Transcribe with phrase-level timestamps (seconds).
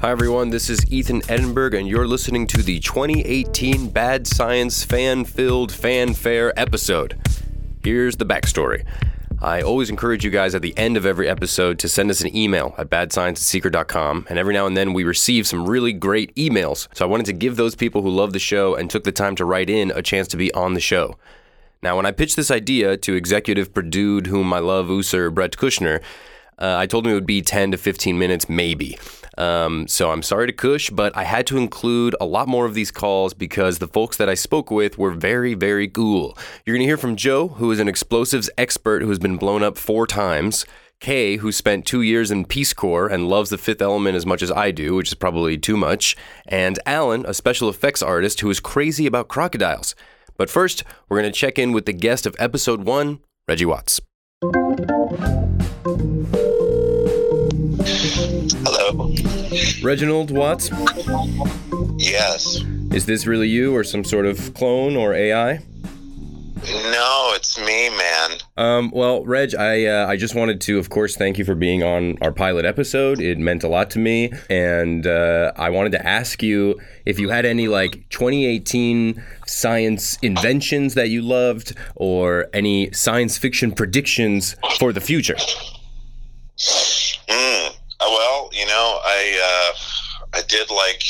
[0.00, 0.48] Hi, everyone.
[0.48, 6.58] This is Ethan Edinburgh, and you're listening to the 2018 Bad Science fan filled fanfare
[6.58, 7.20] episode.
[7.84, 8.86] Here's the backstory.
[9.42, 12.34] I always encourage you guys at the end of every episode to send us an
[12.34, 16.88] email at badscienceseeker.com, and every now and then we receive some really great emails.
[16.94, 19.36] So I wanted to give those people who love the show and took the time
[19.36, 21.18] to write in a chance to be on the show.
[21.82, 26.00] Now, when I pitched this idea to executive Purdue, whom I love, User Brett Kushner,
[26.60, 28.98] uh, I told him it would be 10 to 15 minutes, maybe.
[29.38, 32.74] Um, so I'm sorry to Kush, but I had to include a lot more of
[32.74, 36.36] these calls because the folks that I spoke with were very, very cool.
[36.64, 39.62] You're going to hear from Joe, who is an explosives expert who has been blown
[39.62, 40.66] up four times.
[41.00, 44.42] Kay, who spent two years in Peace Corps and loves the fifth element as much
[44.42, 46.14] as I do, which is probably too much.
[46.46, 49.94] And Alan, a special effects artist who is crazy about crocodiles.
[50.36, 54.00] But first, we're going to check in with the guest of episode one, Reggie Watts.
[59.82, 60.70] Reginald Watts,
[61.96, 62.62] Yes.
[62.92, 65.60] is this really you or some sort of clone or AI?
[66.62, 68.30] No, it's me, man.
[68.58, 71.82] Um, well, Reg, I uh, I just wanted to, of course, thank you for being
[71.82, 73.18] on our pilot episode.
[73.18, 77.30] It meant a lot to me, and uh, I wanted to ask you if you
[77.30, 84.92] had any like 2018 science inventions that you loved, or any science fiction predictions for
[84.92, 85.36] the future.
[86.58, 87.69] Mm.
[88.52, 91.02] You know, I uh, I did like,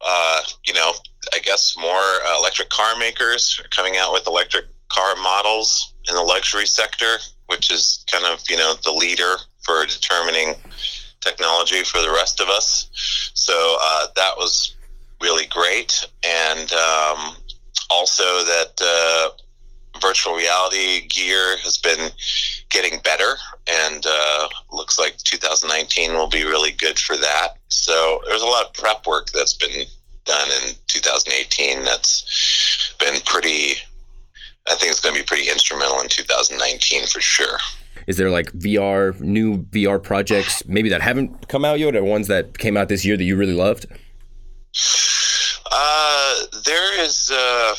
[0.00, 0.92] uh, you know,
[1.34, 6.22] I guess more uh, electric car makers coming out with electric car models in the
[6.22, 10.54] luxury sector, which is kind of you know the leader for determining
[11.20, 12.88] technology for the rest of us.
[13.34, 14.76] So uh, that was
[15.20, 17.36] really great, and um,
[17.90, 19.28] also that uh,
[20.00, 22.10] virtual reality gear has been
[22.70, 23.34] getting better,
[23.66, 27.56] and uh, looks like 2019 will be really good for that.
[27.68, 29.86] So there's a lot of prep work that's been
[30.24, 33.74] done in 2018 that's been pretty.
[34.68, 37.58] I think it's going to be pretty instrumental in 2019 for sure.
[38.06, 42.28] Is there like VR new VR projects maybe that haven't come out yet, or ones
[42.28, 43.86] that came out this year that you really loved?
[45.70, 47.74] Uh, there is uh,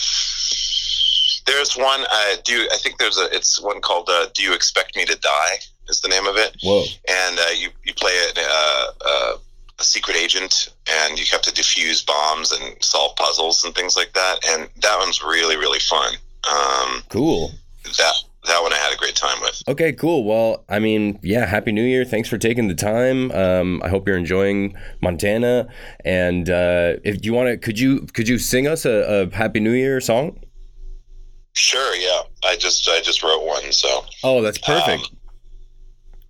[1.47, 2.01] there's one.
[2.09, 2.67] I do.
[2.71, 3.33] I think there's a.
[3.35, 5.55] It's one called uh, "Do You Expect Me to Die?"
[5.89, 6.55] Is the name of it.
[6.61, 6.83] Whoa.
[7.09, 9.37] And uh, you you play a, uh, uh,
[9.79, 14.13] a secret agent, and you have to defuse bombs and solve puzzles and things like
[14.13, 14.39] that.
[14.49, 16.13] And that one's really really fun.
[16.51, 17.51] Um, Cool.
[17.97, 18.13] that
[18.47, 19.61] that one I had a great time with.
[19.67, 20.23] Okay, cool.
[20.23, 22.05] Well, I mean, yeah, happy New Year.
[22.05, 23.31] Thanks for taking the time.
[23.31, 25.67] Um, I hope you're enjoying Montana.
[26.05, 29.59] And uh, if you want to, could you could you sing us a, a Happy
[29.59, 30.39] New Year song?
[31.57, 31.95] Sure.
[31.95, 32.21] Yeah.
[32.45, 33.71] I just I just wrote one.
[33.71, 34.05] So.
[34.23, 35.09] Oh, that's perfect.
[35.09, 35.17] Um,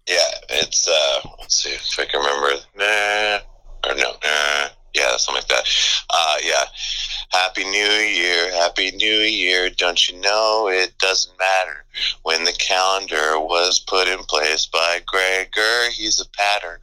[0.07, 2.63] yeah, it's uh let's see if I can remember.
[2.77, 4.69] Nah or no, nah.
[4.93, 5.67] Yeah, something like that.
[6.09, 6.63] Uh yeah.
[7.29, 9.69] Happy New Year, Happy New Year.
[9.69, 11.83] Don't you know it doesn't matter
[12.23, 15.89] when the calendar was put in place by Gregor?
[15.91, 16.79] He's a patter,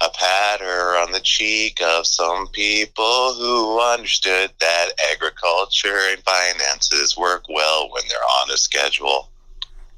[0.00, 7.44] a patter on the cheek of some people who understood that agriculture and finances work
[7.48, 9.30] well when they're on a schedule.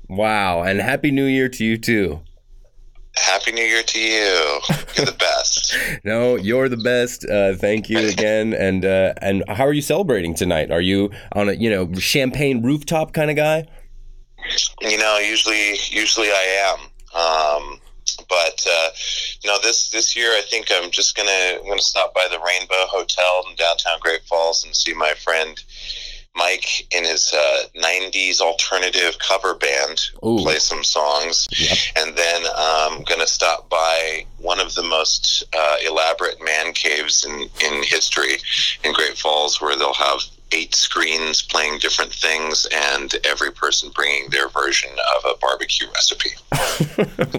[0.08, 2.20] wow, and Happy New Year to you too.
[3.16, 4.60] Happy New Year to you.
[4.96, 5.76] You're the best.
[6.04, 7.28] No, you're the best.
[7.28, 8.54] Uh, thank you again.
[8.54, 10.70] And uh, and how are you celebrating tonight?
[10.70, 13.66] Are you on a you know champagne rooftop kind of guy?
[14.80, 16.78] you know, usually, usually I am.
[17.20, 17.80] Um,
[18.28, 18.88] but uh,
[19.42, 22.38] you know, this this year, I think I'm just gonna I'm gonna stop by the
[22.38, 25.62] Rainbow Hotel in downtown Great Falls and see my friend
[26.40, 30.38] Mike in his uh, '90s alternative cover band Ooh.
[30.42, 31.78] play some songs, Yep.
[32.00, 37.34] and then I'm gonna stop by one of the most uh, elaborate man caves in
[37.66, 38.36] in history
[38.84, 40.20] in Great Falls, where they'll have
[40.52, 46.30] eight screens playing different things, and every person bringing their version of a barbecue recipe.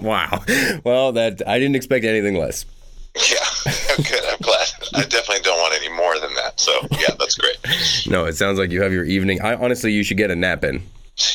[0.00, 0.42] wow.
[0.84, 2.64] Well, that I didn't expect anything less.
[3.30, 4.24] Yeah, good.
[4.24, 4.68] I'm glad.
[4.94, 6.58] I definitely don't want any more than that.
[6.58, 7.56] So yeah, that's great.
[8.06, 9.40] No, it sounds like you have your evening.
[9.42, 10.82] I honestly, you should get a nap in.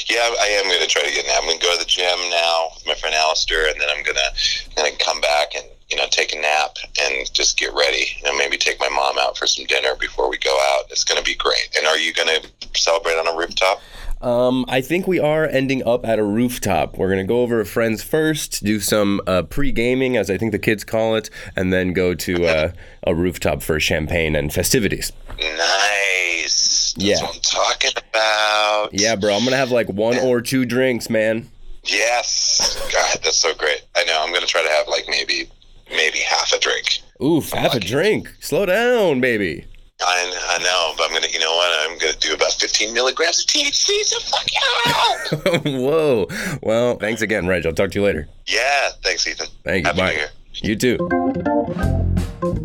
[0.10, 1.26] Yeah, I am going to try to get.
[1.26, 1.38] A nap.
[1.42, 4.04] I'm going to go to the gym now with my friend Alistair, and then I'm
[4.04, 7.72] going to going to come back and you know take a nap and just get
[7.76, 8.08] ready.
[8.18, 10.86] You know, maybe take my mom out for some dinner before we go out.
[10.90, 11.70] It's going to be great.
[11.78, 13.80] And are you going to celebrate on a rooftop?
[14.22, 16.98] Um, I think we are ending up at a rooftop.
[16.98, 20.84] We're gonna go over friends first, do some uh, pre-gaming, as I think the kids
[20.84, 22.72] call it, and then go to uh,
[23.04, 25.12] a rooftop for champagne and festivities.
[25.40, 26.94] Nice.
[26.94, 27.22] That's Yeah.
[27.22, 28.90] what I'm talking about.
[28.94, 31.50] Yeah, bro, I'm gonna have like one or two drinks, man.
[31.84, 32.76] Yes.
[32.92, 33.84] God, that's so great.
[33.96, 34.20] I know.
[34.22, 35.48] I'm going to try to have like maybe
[35.90, 37.00] maybe half a drink.
[37.24, 38.30] Oof, half a drink.
[38.42, 39.66] Slow down, baby.
[40.00, 41.28] I, I know, but I'm gonna.
[41.32, 41.90] You know what?
[41.90, 44.04] I'm gonna do about 15 milligrams of THC.
[44.04, 45.80] So fuck you.
[45.82, 46.28] Whoa.
[46.62, 47.66] Well, thanks again, Reg.
[47.66, 48.28] I'll talk to you later.
[48.46, 48.90] yeah.
[49.04, 49.48] Thanks, Ethan.
[49.64, 49.94] Thank you.
[49.94, 50.26] Happy Bye.
[50.54, 50.98] You too.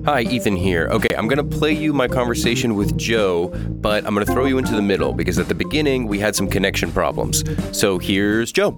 [0.04, 0.88] Hi, Ethan here.
[0.90, 4.74] Okay, I'm gonna play you my conversation with Joe, but I'm gonna throw you into
[4.74, 7.44] the middle because at the beginning we had some connection problems.
[7.76, 8.72] So here's Joe.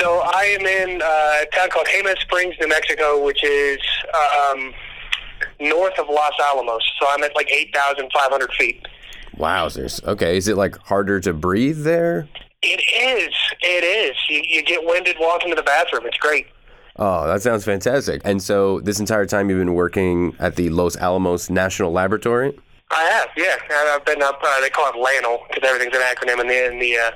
[0.00, 1.06] So I am in uh,
[1.42, 3.78] a town called Jemez Springs, New Mexico, which is
[4.50, 4.72] um,
[5.60, 6.82] north of Los Alamos.
[7.00, 8.86] So I'm at like 8,500 feet.
[9.36, 10.04] Wowzers.
[10.04, 12.28] Okay, is it like harder to breathe there?
[12.62, 13.34] It is.
[13.62, 14.16] It is.
[14.28, 16.06] You, you get winded walking to the bathroom.
[16.06, 16.46] It's great.
[16.96, 18.20] Oh, that sounds fantastic.
[18.24, 22.58] And so this entire time you've been working at the Los Alamos National Laboratory?
[22.90, 23.56] I have, yeah.
[23.94, 24.40] I've been up.
[24.42, 27.10] Uh, they call it LANL because everything's an acronym in the in the uh,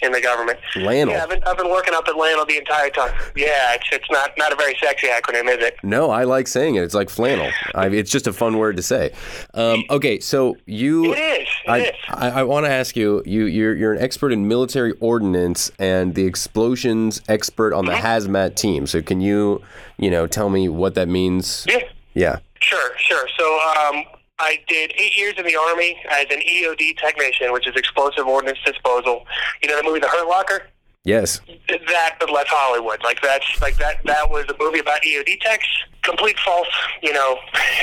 [0.00, 0.58] in the government.
[0.74, 1.10] Lanel.
[1.10, 3.12] Yeah, I've been, I've been working up at LANL the entire time.
[3.36, 5.76] Yeah, it's it's not not a very sexy acronym, is it?
[5.82, 6.82] No, I like saying it.
[6.82, 7.50] It's like flannel.
[7.74, 9.12] I, it's just a fun word to say.
[9.52, 11.12] Um, okay, so you.
[11.12, 11.48] It is.
[11.66, 11.94] It I, is.
[12.08, 13.22] I, I want to ask you.
[13.26, 18.06] You, you're you're an expert in military ordnance and the explosions expert on the Mm-hmm.
[18.06, 18.86] hazmat team.
[18.86, 19.60] So can you,
[19.98, 21.66] you know, tell me what that means?
[21.68, 21.80] Yeah.
[22.14, 22.38] Yeah.
[22.60, 23.28] Sure, sure.
[23.38, 24.04] So um,
[24.40, 28.58] I did eight years in the Army as an EOD technician, which is explosive ordnance
[28.64, 29.26] disposal.
[29.62, 30.62] You know the movie The Hurt Locker?
[31.04, 31.40] Yes.
[31.68, 33.02] That, but less Hollywood.
[33.02, 33.96] Like that's like that.
[34.04, 35.66] That was a movie about EOD techs.
[36.02, 36.68] Complete false,
[37.02, 37.38] you know.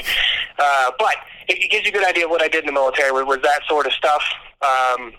[0.60, 1.16] uh, but
[1.48, 3.12] it, it gives you a good idea of what I did in the military.
[3.12, 4.24] Was, was that sort of stuff.
[4.62, 5.14] Um,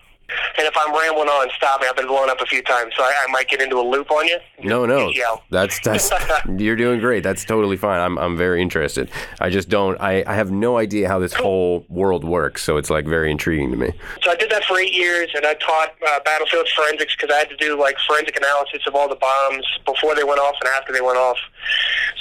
[0.59, 1.87] and if I'm rambling on, stop me.
[1.89, 4.11] I've been blown up a few times, so I, I might get into a loop
[4.11, 4.39] on you.
[4.63, 5.11] No, no.
[5.51, 6.11] That's that's
[6.59, 7.23] you're doing great.
[7.23, 8.01] That's totally fine.
[8.01, 9.11] I'm I'm very interested.
[9.41, 12.91] I just don't I, I have no idea how this whole world works, so it's
[12.91, 13.93] like very intriguing to me.
[14.23, 17.39] So I did that for eight years, and I taught uh, battlefield forensics because I
[17.39, 20.69] had to do like forensic analysis of all the bombs before they went off and
[20.77, 21.39] after they went off.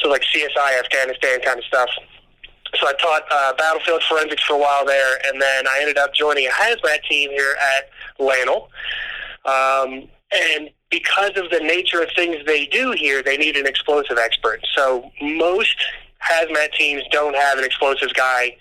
[0.01, 1.89] So like CSI Afghanistan kind of stuff.
[2.79, 6.13] So I taught uh, battlefield forensics for a while there, and then I ended up
[6.13, 7.89] joining a hazmat team here at
[8.19, 8.67] Lanel.
[9.45, 14.17] Um, and because of the nature of things they do here, they need an explosive
[14.17, 14.61] expert.
[14.75, 15.75] So most
[16.31, 18.57] hazmat teams don't have an explosives guy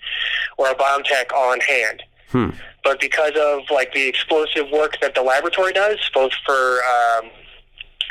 [0.57, 2.03] or a bomb tech on hand.
[2.29, 2.49] Hmm.
[2.83, 7.29] But because of like the explosive work that the laboratory does, both for um,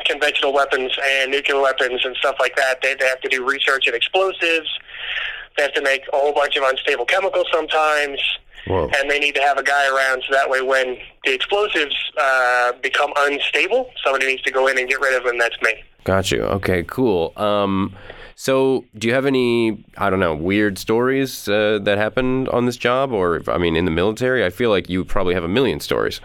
[0.05, 3.87] conventional weapons and nuclear weapons and stuff like that, they, they have to do research
[3.87, 4.69] in explosives.
[5.56, 8.19] They have to make a whole bunch of unstable chemicals sometimes
[8.66, 8.88] Whoa.
[8.96, 12.72] and they need to have a guy around so that way when the explosives uh,
[12.82, 15.38] become unstable, somebody needs to go in and get rid of them.
[15.38, 15.75] That's me.
[16.05, 16.43] Got you.
[16.43, 17.32] Okay, cool.
[17.37, 17.94] Um,
[18.37, 22.76] so do you have any I don't know weird stories uh, that happened on this
[22.76, 24.44] job, or I mean in the military?
[24.44, 26.20] I feel like you probably have a million stories.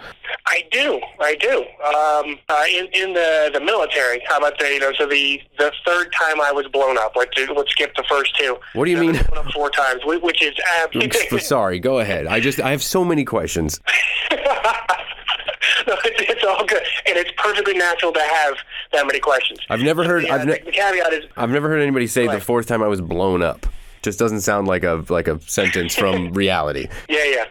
[0.47, 1.59] I do, I do.
[1.85, 4.91] Um, uh, in in the the military, how about the you know?
[4.97, 7.13] So the the third time I was blown up.
[7.15, 8.57] Let's let's skip the first two.
[8.73, 9.13] What do you mean?
[9.13, 12.27] blown up four times, which is ab- Sorry, go ahead.
[12.27, 13.79] I just I have so many questions.
[15.87, 18.55] no, it's, it's all good, and it's perfectly natural to have
[18.93, 19.59] that many questions.
[19.69, 20.23] I've never heard.
[20.25, 22.87] The, I've ne- the caveat is I've never heard anybody say the fourth time I
[22.87, 23.65] was blown up.
[24.01, 26.87] Just doesn't sound like a like a sentence from reality.
[27.07, 27.45] Yeah, yeah.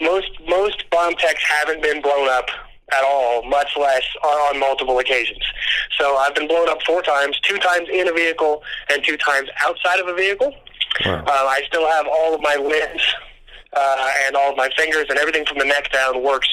[0.00, 2.48] Most most bomb techs haven't been blown up
[2.92, 5.42] at all, much less on, on multiple occasions.
[5.98, 9.48] So I've been blown up four times, two times in a vehicle and two times
[9.64, 10.54] outside of a vehicle.
[11.04, 11.24] Wow.
[11.26, 13.02] Uh, I still have all of my limbs
[13.72, 16.48] uh, and all of my fingers and everything from the neck down works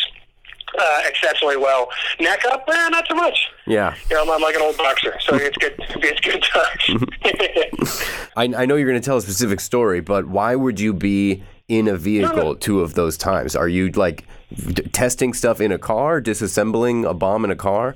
[0.78, 1.90] uh, exceptionally well.
[2.20, 3.50] Neck up, eh, not so much.
[3.68, 5.76] Yeah, You know, I'm, I'm like an old boxer, so it's good.
[5.80, 8.24] It's good times.
[8.36, 11.44] I, I know you're going to tell a specific story, but why would you be
[11.68, 13.56] in a vehicle two of those times?
[13.56, 17.96] Are you like d- testing stuff in a car, disassembling a bomb in a car?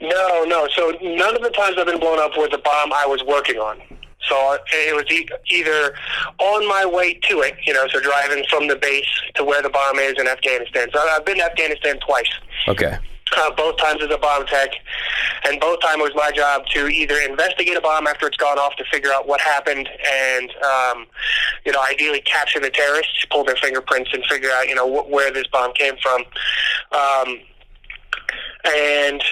[0.00, 0.66] No, no.
[0.74, 3.56] So none of the times I've been blown up was a bomb I was working
[3.56, 3.78] on.
[4.28, 5.94] So it was e- either
[6.38, 9.70] on my way to it, you know, so driving from the base to where the
[9.70, 10.88] bomb is in Afghanistan.
[10.92, 12.30] So I've been to Afghanistan twice.
[12.68, 12.96] Okay.
[13.36, 14.70] Uh, both times as a bomb tech,
[15.44, 18.58] and both times it was my job to either investigate a bomb after it's gone
[18.58, 21.06] off to figure out what happened, and um,
[21.64, 25.08] you know, ideally capture the terrorists, pull their fingerprints, and figure out you know wh-
[25.08, 26.22] where this bomb came from.
[26.90, 27.38] Um,
[28.64, 29.22] and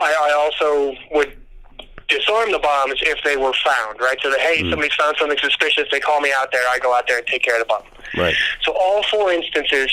[0.00, 1.36] I, I also would
[2.08, 4.00] disarm the bombs if they were found.
[4.00, 6.94] Right, so that hey, somebody's found something suspicious, they call me out there, I go
[6.94, 7.82] out there and take care of the bomb.
[8.16, 8.34] Right.
[8.62, 9.90] So all four instances,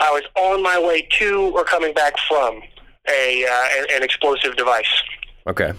[0.00, 2.62] I was on my way to or coming back from
[3.08, 5.02] a uh, an, an explosive device.
[5.46, 5.72] Okay.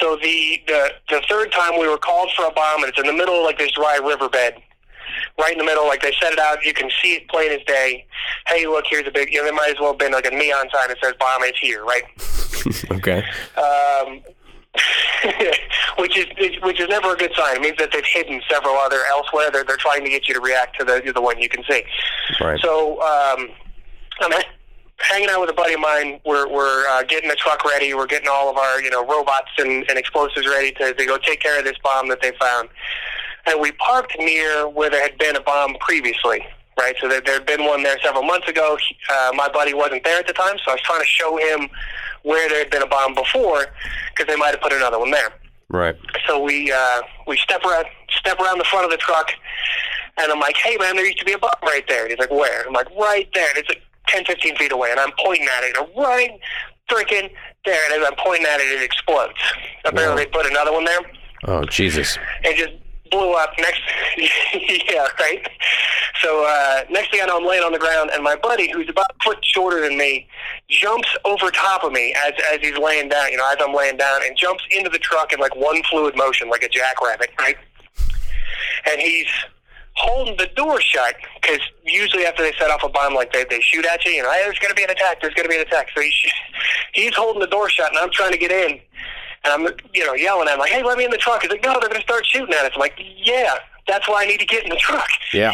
[0.00, 3.06] So the, the the third time we were called for a bomb, and it's in
[3.06, 4.54] the middle of like this dry riverbed,
[5.38, 5.86] right in the middle.
[5.86, 8.06] Like they set it out, you can see it plain as day.
[8.48, 9.32] Hey, look, here's a big.
[9.32, 11.42] You know, there might as well have been like a neon sign that says "bomb
[11.44, 12.02] is here," right?
[12.90, 13.22] okay.
[13.56, 14.22] Um,
[15.98, 16.26] which is
[16.62, 17.56] which is never a good sign.
[17.56, 19.50] It means that they've hidden several other elsewhere.
[19.52, 21.84] They're they're trying to get you to react to the the one you can see.
[22.40, 22.58] Right.
[22.60, 23.50] So um,
[24.20, 24.32] I'm
[24.98, 26.20] hanging out with a buddy of mine.
[26.24, 27.92] We're we're uh, getting the truck ready.
[27.92, 31.18] We're getting all of our you know robots and, and explosives ready to, to go
[31.18, 32.68] take care of this bomb that they found.
[33.46, 36.46] And we parked near where there had been a bomb previously.
[36.78, 38.78] Right, so there had been one there several months ago.
[39.10, 41.68] Uh, my buddy wasn't there at the time, so I was trying to show him
[42.22, 43.66] where there had been a bomb before,
[44.10, 45.32] because they might have put another one there.
[45.68, 45.96] Right.
[46.26, 49.32] So we uh, we step around step around the front of the truck,
[50.18, 52.18] and I'm like, "Hey man, there used to be a bomb right there." And he's
[52.18, 55.12] like, "Where?" I'm like, "Right there." And it's like 10, 15 feet away, and I'm
[55.18, 56.38] pointing at it, and right
[56.90, 57.30] freaking
[57.64, 57.80] there.
[57.90, 59.38] And as I'm pointing at it, it explodes.
[59.84, 61.00] Apparently, they put another one there.
[61.44, 62.18] Oh Jesus!
[62.44, 62.81] It just
[63.12, 63.82] blew up next.
[64.90, 65.48] yeah, right.
[66.20, 68.88] So uh, next thing I know, I'm laying on the ground, and my buddy, who's
[68.88, 70.26] about a foot shorter than me,
[70.68, 73.30] jumps over top of me as as he's laying down.
[73.30, 76.16] You know, as I'm laying down, and jumps into the truck in like one fluid
[76.16, 77.56] motion, like a jackrabbit, right?
[78.90, 79.28] And he's
[79.94, 83.60] holding the door shut because usually after they set off a bomb like that, they
[83.60, 84.12] shoot at you.
[84.12, 85.20] You know, hey, there's going to be an attack.
[85.20, 85.88] There's going to be an attack.
[85.94, 86.14] So he's
[86.92, 88.80] he's holding the door shut, and I'm trying to get in.
[89.44, 91.50] And I'm, you know, yelling at him like, "Hey, let me in the truck!" He's
[91.50, 93.54] like, "No, they're going to start shooting at us." I'm like, "Yeah,
[93.88, 95.52] that's why I need to get in the truck." Yeah,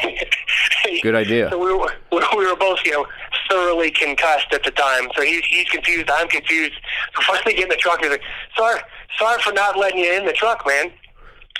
[1.02, 1.48] good idea.
[1.50, 1.94] so we were
[2.36, 3.06] we were both, you know,
[3.48, 5.08] thoroughly concussed at the time.
[5.16, 6.10] So he's he's confused.
[6.10, 6.74] I'm confused.
[7.16, 8.00] So finally, get in the truck.
[8.00, 8.22] He's like,
[8.56, 8.80] "Sorry,
[9.18, 10.92] sorry for not letting you in the truck, man."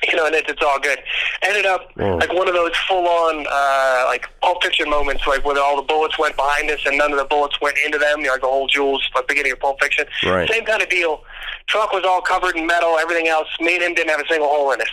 [0.07, 0.99] You know, and it's, it's all good.
[1.43, 2.17] Ended up Whoa.
[2.19, 6.19] like one of those full-on uh, like Pulp Fiction moments, like where all the bullets
[6.19, 8.21] went behind us and none of the bullets went into them.
[8.21, 10.07] You know, like the whole Jules, like beginning of Pulp Fiction.
[10.25, 10.49] Right.
[10.49, 11.25] Same kind of deal.
[11.67, 12.99] Truck was all covered in metal.
[12.99, 14.89] Everything else, me and him didn't have a single hole in us.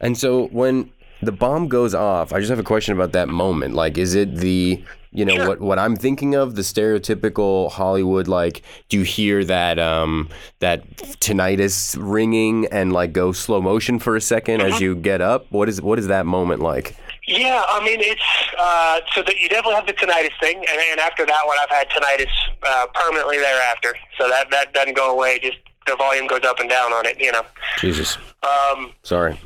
[0.00, 0.90] And so when
[1.22, 3.74] the bomb goes off, I just have a question about that moment.
[3.74, 4.82] Like, is it the
[5.14, 5.48] you know Sure.
[5.48, 8.62] what what I'm thinking of the stereotypical Hollywood like?
[8.88, 10.28] Do you hear that um
[10.60, 10.84] that
[11.20, 15.46] tinnitus ringing and like go slow motion for a 2nd as you get up?
[15.50, 16.96] What is what is that moment like?
[17.26, 18.22] Yeah, I mean it's
[18.58, 21.70] uh, so that you definitely have the tinnitus thing, and, and after that one, I've
[21.70, 22.30] had tinnitus
[22.62, 23.94] uh, permanently thereafter.
[24.18, 25.38] So that that doesn't go away.
[25.38, 25.56] Just
[25.86, 27.18] the volume goes up and down on it.
[27.20, 27.42] You know.
[27.78, 29.38] Jesus, Um, sorry.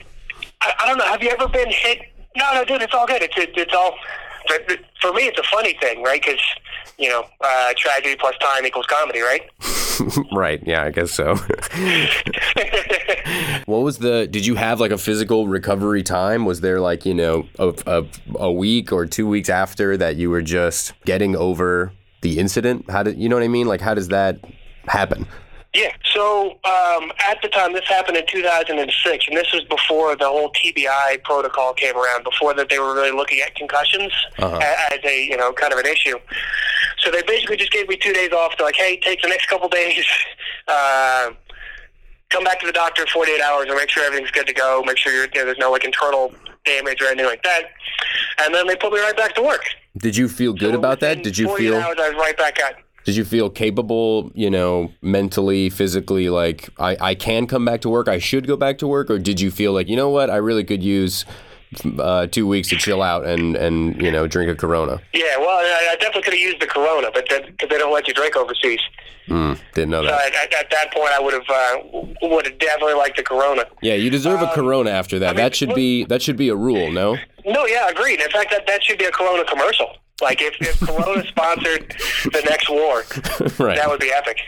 [0.60, 1.04] I, I don't know.
[1.04, 2.00] Have you ever been hit?
[2.36, 2.82] No, no, dude.
[2.82, 3.22] It's all good.
[3.22, 3.94] It's it, it's all.
[4.48, 4.58] For,
[5.00, 6.20] for me, it's a funny thing, right?
[6.20, 6.40] Because
[6.98, 9.42] you know, uh, tragedy plus time equals comedy, right?
[10.32, 10.60] right?
[10.66, 11.36] Yeah, I guess so.
[13.66, 14.26] what was the?
[14.26, 16.44] Did you have like a physical recovery time?
[16.44, 18.04] Was there like you know a, a,
[18.36, 22.90] a week or two weeks after that you were just getting over the incident?
[22.90, 23.68] How did you know what I mean?
[23.68, 24.40] Like how does that
[24.86, 25.26] happen?
[25.74, 25.92] Yeah.
[26.14, 30.50] So um, at the time, this happened in 2006, and this was before the whole
[30.52, 32.24] TBI protocol came around.
[32.24, 34.58] Before that, they were really looking at concussions Uh-huh.
[34.90, 36.16] as a you know kind of an issue.
[37.00, 38.56] So they basically just gave me two days off.
[38.56, 40.04] They're like, hey, take the next couple days.
[40.68, 41.30] Uh,
[42.30, 44.82] Come back to the doctor in 48 hours and make sure everything's good to go.
[44.84, 46.30] Make sure you're, you know, there's no like internal
[46.66, 47.62] damage or anything like that.
[48.42, 49.62] And then they put me right back to work.
[49.96, 51.22] Did you feel good So about that?
[51.22, 52.74] Did you 48 feel hours, I was right back at.
[53.08, 57.88] Did you feel capable, you know, mentally, physically like I, I can come back to
[57.88, 60.28] work, I should go back to work or did you feel like, you know what,
[60.28, 61.24] I really could use
[61.98, 65.00] uh, 2 weeks to chill out and and you know, drink a corona?
[65.14, 68.06] Yeah, well, I, I definitely could have used the Corona, but because they don't let
[68.06, 68.80] you drink overseas.
[69.26, 70.12] Mm, didn't know that.
[70.12, 73.64] at, at, at that point, I would have uh, would have definitely liked the Corona.
[73.80, 75.30] Yeah, you deserve a corona after that.
[75.30, 77.16] Um, mean, that should be that should be a rule, no?
[77.46, 78.20] No, yeah, agreed.
[78.20, 79.96] In fact, that that should be a Corona commercial.
[80.20, 81.94] Like if, if Corona sponsored
[82.24, 83.04] the next war,
[83.64, 83.76] right.
[83.76, 84.38] that would be epic.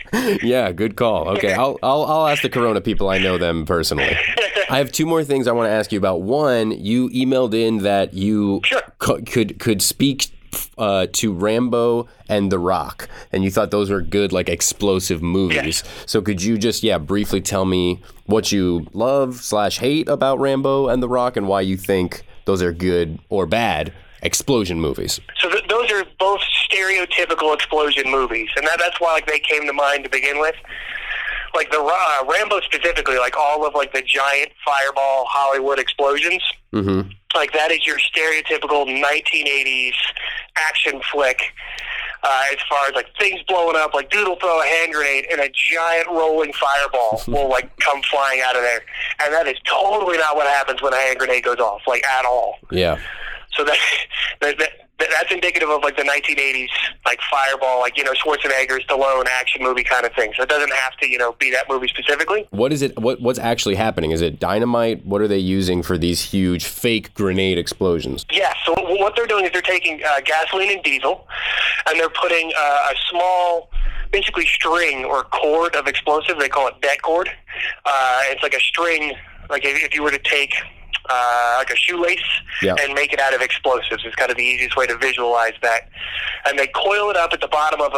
[0.43, 1.29] Yeah, good call.
[1.37, 3.07] Okay, I'll, I'll I'll ask the Corona people.
[3.09, 4.17] I know them personally.
[4.69, 6.21] I have two more things I want to ask you about.
[6.21, 8.81] One, you emailed in that you Sure.
[8.99, 10.27] co- could could speak
[10.77, 15.83] uh, to Rambo and The Rock, and you thought those were good, like explosive movies.
[16.05, 20.89] So could you just yeah briefly tell me what you love slash hate about Rambo
[20.89, 25.19] and The Rock, and why you think those are good or bad explosion movies?
[25.39, 25.60] So th- those
[25.91, 30.09] are both stereotypical explosion movies, and that, that's why like they came to mind to
[30.09, 30.55] begin with.
[31.53, 36.41] Like the uh, Rambo specifically, like all of like the giant fireball Hollywood explosions.
[36.73, 37.09] Mm-hmm.
[37.35, 39.93] Like that is your stereotypical 1980s
[40.57, 41.41] action flick.
[42.23, 45.25] Uh, as far as like things blowing up, like dude will throw a hand grenade
[45.31, 48.81] and a giant rolling fireball will like come flying out of there,
[49.23, 52.23] and that is totally not what happens when a hand grenade goes off, like at
[52.25, 52.59] all.
[52.69, 52.99] Yeah.
[53.55, 53.77] So that,
[54.41, 56.69] that, that that's indicative of like the 1980s,
[57.05, 60.33] like Fireball, like you know Schwarzenegger, Stallone action movie kind of thing.
[60.35, 62.47] So it doesn't have to you know be that movie specifically.
[62.51, 62.97] What is it?
[62.99, 64.11] What what's actually happening?
[64.11, 65.05] Is it dynamite?
[65.05, 68.25] What are they using for these huge fake grenade explosions?
[68.31, 68.53] Yeah.
[68.65, 71.27] So what they're doing is they're taking uh, gasoline and diesel,
[71.89, 73.69] and they're putting uh, a small
[74.11, 76.37] basically string or cord of explosive.
[76.37, 77.29] They call it det cord.
[77.85, 79.13] Uh, it's like a string.
[79.49, 80.53] Like if, if you were to take
[81.09, 82.19] uh, like a shoelace
[82.61, 82.75] Yeah.
[82.79, 84.03] and make it out of explosives.
[84.05, 85.89] It's kind of the easiest way to visualize that.
[86.47, 87.97] And they coil it up at the bottom of a,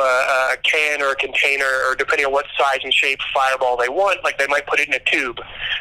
[0.54, 4.24] a can or a container, or depending on what size and shape fireball they want,
[4.24, 5.40] like they might put it in a tube,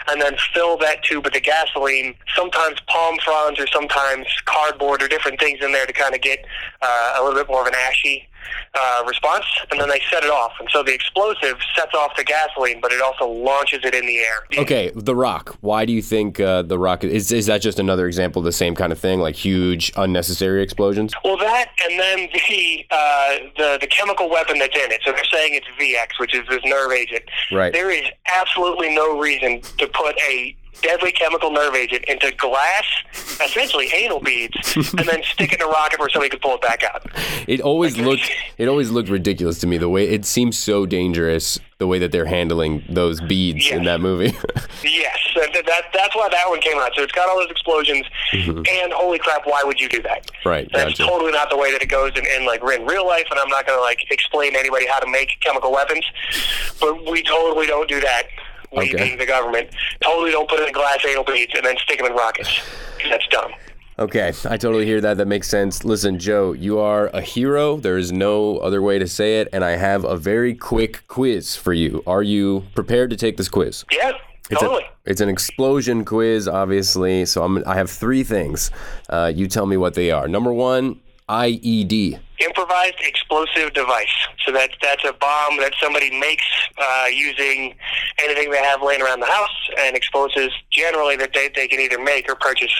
[0.09, 2.15] and then fill that tube with the gasoline.
[2.37, 6.45] Sometimes palm fronds, or sometimes cardboard, or different things in there to kind of get
[6.83, 8.29] uh, a little bit more of an ashy
[8.75, 10.53] uh, response, and then they set it off.
[10.59, 14.19] And so the explosive sets off the gasoline, but it also launches it in the
[14.19, 14.47] air.
[14.59, 15.57] Okay, The Rock.
[15.61, 17.33] Why do you think uh, The Rock is?
[17.33, 21.13] Is that just another example of the same kind of thing, like huge unnecessary explosions?
[21.25, 25.01] Well, that and then the uh, the the chemical weapon that's in it.
[25.05, 27.25] So they're saying it's VX, which is this nerve agent.
[27.53, 27.73] Right.
[27.73, 32.85] There is absolutely no reason to put a deadly chemical nerve agent into glass,
[33.45, 36.61] essentially anal beads, and then stick it in a rocket where somebody could pull it
[36.63, 37.07] back out.
[37.47, 41.59] It always looked it always looked ridiculous to me the way it seems so dangerous
[41.79, 44.37] the way that they're handling those beads in that movie.
[44.85, 46.91] Yes, that, that, that's why that one came out.
[46.97, 50.27] So it's got all those explosions, and holy crap, why would you do that?
[50.27, 50.49] Mm-hmm.
[50.49, 51.05] Right, That's gotcha.
[51.05, 53.49] totally not the way that it goes in, in like in real life, and I'm
[53.49, 56.05] not going to like explain to anybody how to make chemical weapons,
[56.81, 58.25] but we totally don't do that.
[58.75, 58.97] We, Okay.
[59.05, 59.69] being the government,
[60.01, 62.61] totally don't put it in glass anal beads and then stick them in rockets.
[63.09, 63.53] That's dumb.
[63.99, 65.19] okay, I totally hear that.
[65.19, 65.85] That makes sense.
[65.85, 67.77] Listen, Joe, you are a hero.
[67.77, 71.55] There is no other way to say it, and I have a very quick quiz
[71.57, 72.03] for you.
[72.07, 73.85] Are you prepared to take this quiz?
[73.93, 74.13] Yeah,
[74.51, 74.85] It's, totally.
[74.85, 77.27] a, it's an explosion quiz, obviously.
[77.27, 78.71] So I'm, I have three things.
[79.11, 80.27] Uh, you tell me what they are.
[80.29, 82.19] Number one, IED.
[82.45, 84.09] Improvised explosive device.
[84.45, 86.45] So that that's a bomb that somebody makes
[86.79, 87.75] uh, using
[88.23, 91.99] anything they have laying around the house, and explosives generally that they, they can either
[92.03, 92.75] make or purchase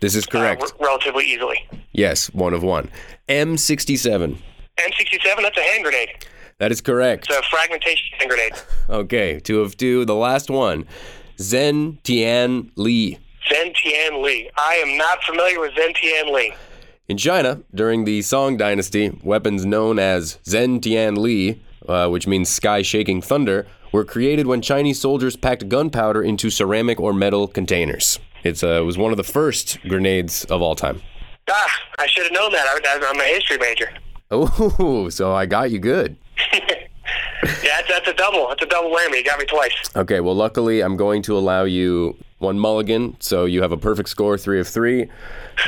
[0.00, 0.62] This is uh, correct.
[0.62, 1.58] r- relatively easily.
[1.92, 2.90] yes, one of one.
[3.28, 4.36] M67.
[4.78, 6.10] M67, that's a hand grenade.
[6.58, 7.26] That is correct.
[7.28, 8.52] It's a fragmentation hand grenade.
[8.88, 10.04] Okay, two of two.
[10.04, 10.86] The last one,
[11.38, 13.18] Zen Tian Li.
[13.50, 14.50] Zen Tian Li.
[14.56, 16.52] I am not familiar with Zen Tian Li.
[17.06, 22.48] In China, during the Song Dynasty, weapons known as Zhen Tian Li, uh, which means
[22.48, 28.18] sky shaking thunder, were created when Chinese soldiers packed gunpowder into ceramic or metal containers.
[28.42, 31.02] It's, uh, it was one of the first grenades of all time.
[31.50, 32.66] Ah, I should have known that.
[32.66, 33.90] I, I'm a history major.
[34.30, 36.16] Oh, so I got you good.
[37.62, 38.48] Yeah, that's, that's a double.
[38.48, 39.16] That's a double whammy.
[39.18, 39.72] You got me twice.
[39.96, 44.08] Okay, well, luckily, I'm going to allow you one mulligan, so you have a perfect
[44.08, 45.08] score, three of three.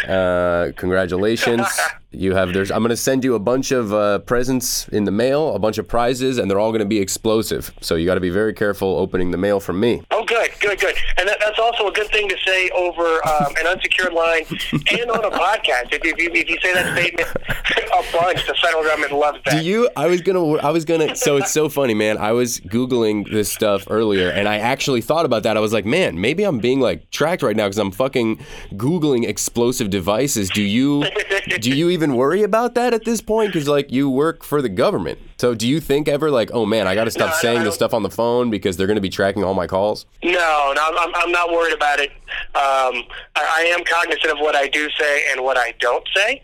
[0.09, 1.67] Uh, congratulations.
[2.17, 2.71] You have there's.
[2.71, 5.77] I'm going to send you a bunch of uh, presents in the mail, a bunch
[5.77, 7.75] of prizes, and they're all going to be explosive.
[7.83, 10.03] So you got to be very careful opening the mail from me.
[10.11, 10.95] Oh, good, good, good.
[11.19, 15.11] And that, that's also a good thing to say over um, an unsecured line and
[15.11, 15.93] on a podcast.
[15.93, 17.29] If you, if you, if you say that statement
[17.93, 19.61] a bunch, the federal government loves that.
[19.61, 19.91] Do you?
[19.95, 20.55] I was gonna.
[20.55, 21.15] I was gonna.
[21.17, 22.19] So it's so funny, man.
[22.19, 25.57] I was googling this stuff earlier, and I actually thought about that.
[25.57, 28.39] I was like, man, maybe I'm being like tracked right now because I'm fucking
[28.73, 30.51] googling explosive devices.
[30.51, 31.05] Do you?
[31.61, 33.53] Do you even worry about that at this point?
[33.53, 35.21] Because like you work for the government.
[35.39, 37.75] So do you think ever like, oh man, I got to stop No, saying this
[37.75, 40.07] stuff on the phone because they're gonna be tracking all my calls?
[40.25, 42.11] No, no, I'm, I'm not worried about it.
[42.55, 43.05] Um,
[43.37, 46.43] I, I am cognizant of what I do say and what I don't say,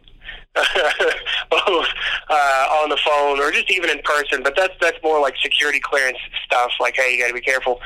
[0.55, 1.87] both
[2.29, 4.43] uh, on the phone or just even in person.
[4.43, 6.71] But that's that's more like security clearance stuff.
[6.81, 7.81] Like, hey, you got to be careful.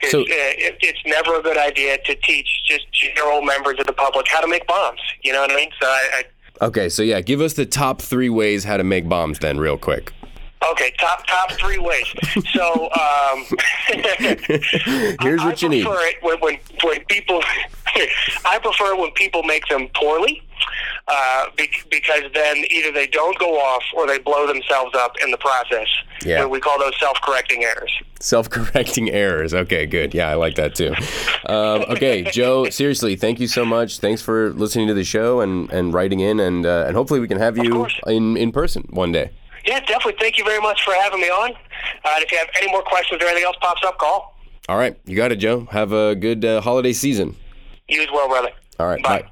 [0.00, 3.86] 'Cause, So- uh, it, it's never a good idea to teach just general members of
[3.86, 5.00] the public how to make bombs.
[5.22, 5.70] You know what I mean?
[5.80, 6.24] So I, I
[6.66, 9.76] Okay, so yeah, give us the top three ways how to make bombs then, real
[9.76, 10.10] quick.
[10.72, 12.06] Okay, top top three ways.
[12.54, 13.44] So um,
[15.20, 15.84] Here's I, what you I need.
[15.84, 17.42] prefer it when when, when people.
[18.44, 20.42] I prefer it when people make them poorly,
[21.08, 25.30] uh, be, because then either they don't go off or they blow themselves up in
[25.30, 25.86] the process.
[26.24, 26.44] Yeah.
[26.46, 27.92] We- call those self-correcting errors.
[28.18, 29.54] Self-correcting errors.
[29.54, 30.14] Okay, good.
[30.14, 30.94] Yeah, I like that too.
[31.46, 32.68] Um, okay, Joe.
[32.70, 34.00] Seriously, thank you so much.
[34.00, 37.28] Thanks for listening to the show and, and writing in, and uh, and hopefully we
[37.28, 39.30] can have you in in person one day.
[39.66, 40.16] Yeah, definitely.
[40.18, 41.52] Thank you very much for having me on.
[41.52, 44.34] Uh, and if you have any more questions or anything else pops up, call.
[44.68, 45.66] All right, you got it, Joe.
[45.70, 47.36] Have a good uh, holiday season.
[47.88, 48.50] You as well, brother.
[48.80, 49.22] All right, Bye.
[49.22, 49.28] bye.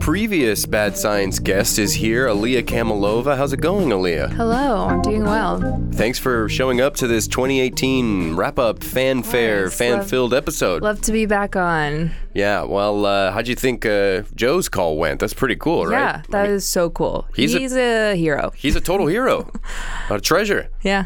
[0.00, 3.36] Previous Bad Science guest is here, Aaliyah Kamalova.
[3.36, 4.32] How's it going, Aaliyah?
[4.32, 5.60] Hello, I'm doing well.
[5.92, 9.76] Thanks for showing up to this 2018 wrap-up fanfare, Nice.
[9.76, 10.82] fan-filled episode.
[10.82, 12.12] Love to be back on.
[12.34, 15.20] Yeah, well, uh, how'd you think uh, Joe's call went?
[15.20, 15.98] That's pretty cool, right?
[16.00, 17.28] Yeah, that is so cool.
[17.36, 18.52] he's He's, a- a, hero.
[18.56, 19.52] He's a total hero,
[20.10, 20.70] a treasure.
[20.82, 21.04] Yeah.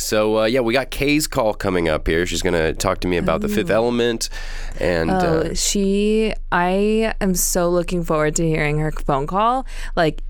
[0.00, 2.26] So uh, yeah, we got Kay's call coming up here.
[2.26, 4.28] She's gonna talk to me about the Fifth Element,
[4.78, 6.34] and Oh, uh, she.
[6.50, 9.66] I am so looking forward to hearing her phone call.
[9.96, 10.22] Like,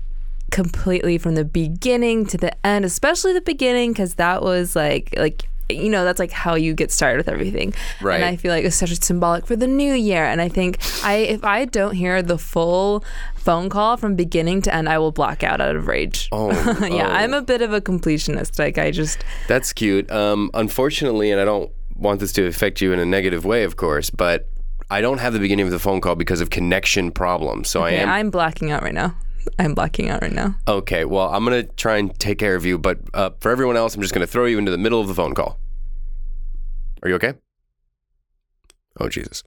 [0.51, 5.43] completely from the beginning to the end, especially the beginning, because that was like like
[5.75, 8.15] you know that's like how you get started with everything Right.
[8.15, 10.77] and i feel like it's such a symbolic for the new year and i think
[11.03, 13.03] i if i don't hear the full
[13.35, 17.07] phone call from beginning to end i will block out out of rage Oh, yeah
[17.07, 17.11] oh.
[17.11, 20.09] i'm a bit of a completionist like i just That's cute.
[20.11, 23.75] Um, unfortunately, and I don't want this to affect you in a negative way, of
[23.75, 24.47] course, but
[24.89, 27.69] I don't have the beginning of the phone call because of connection problems.
[27.69, 29.15] So I am i'm blacking out right now
[29.59, 31.05] i'm blacking out right now okay.
[31.05, 34.01] Well, I'm gonna try and take care of you, but uh, for everyone else, I'm
[34.01, 35.59] just gonna throw you into the middle of the phone call.
[37.03, 37.33] Are you okay?
[38.99, 39.43] Oh Jesus.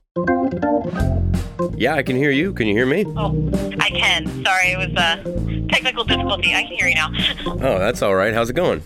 [1.77, 2.53] Yeah, I can hear you.
[2.53, 3.05] Can you hear me?
[3.15, 4.25] Oh, I can.
[4.43, 6.53] Sorry, it was a technical difficulty.
[6.53, 7.09] I can hear you now.
[7.45, 8.33] Oh, that's all right.
[8.33, 8.81] How's it going?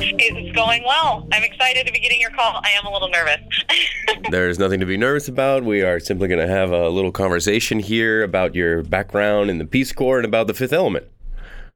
[0.00, 1.26] It's going well.
[1.32, 2.60] I'm excited to be getting your call.
[2.62, 3.40] I am a little nervous.
[4.30, 5.64] There's nothing to be nervous about.
[5.64, 9.64] We are simply going to have a little conversation here about your background in the
[9.66, 11.06] Peace Corps and about the Fifth Element.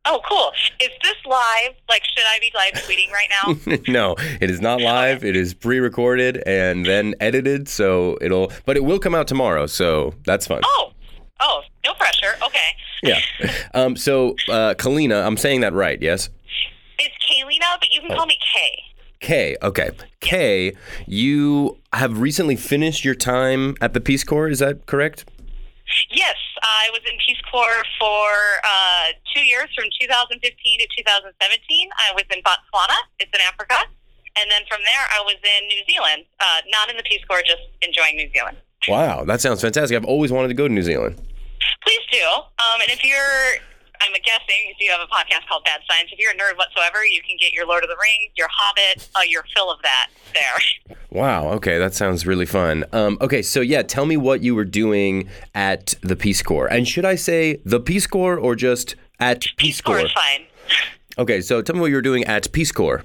[0.07, 0.53] Oh, cool.
[0.81, 1.75] Is this live?
[1.89, 3.77] Like, should I be live tweeting right now?
[3.89, 5.25] no, it is not live.
[5.25, 8.53] It is pre-recorded and then edited, so it'll.
[8.65, 10.63] But it will come out tomorrow, so that's fun.
[10.65, 10.93] oh,
[11.41, 12.35] oh, no pressure.
[12.45, 12.59] Okay.
[13.03, 13.21] Yeah.
[13.75, 13.97] Um.
[13.97, 16.01] So, uh, Kalina, I'm saying that right?
[16.01, 16.29] Yes.
[16.99, 18.79] It's Kaylina, but you can call me Kay.
[19.21, 19.57] K.
[19.63, 19.91] Okay.
[20.21, 20.73] K.
[21.07, 24.49] You have recently finished your time at the Peace Corps.
[24.49, 25.25] Is that correct?
[26.11, 28.29] Yes, I was in Peace Corps for
[28.65, 31.89] uh, two years, from 2015 to 2017.
[31.97, 32.97] I was in Botswana.
[33.19, 33.77] It's in Africa.
[34.37, 36.25] And then from there, I was in New Zealand.
[36.41, 38.57] Uh, not in the Peace Corps, just enjoying New Zealand.
[38.89, 39.97] Wow, that sounds fantastic.
[39.97, 41.21] I've always wanted to go to New Zealand.
[41.85, 42.25] Please do.
[42.25, 43.61] Um, and if you're,
[44.05, 47.05] I'm guessing, if you have a podcast called Bad Science, if you're a nerd whatsoever,
[47.05, 50.09] you can get your Lord of the Rings, your Hobbit, uh, your fill of that
[50.35, 50.97] there.
[51.13, 51.51] Wow.
[51.51, 52.87] Okay, that sounds really fun.
[52.91, 56.89] Um, okay, so yeah, tell me what you were doing at the Peace Corps, and
[56.89, 60.07] should I say the Peace Corps or just at Peace, Corps Corps?
[60.07, 60.47] is fine.
[61.19, 63.05] Okay, so tell me what you were doing at Peace Corps.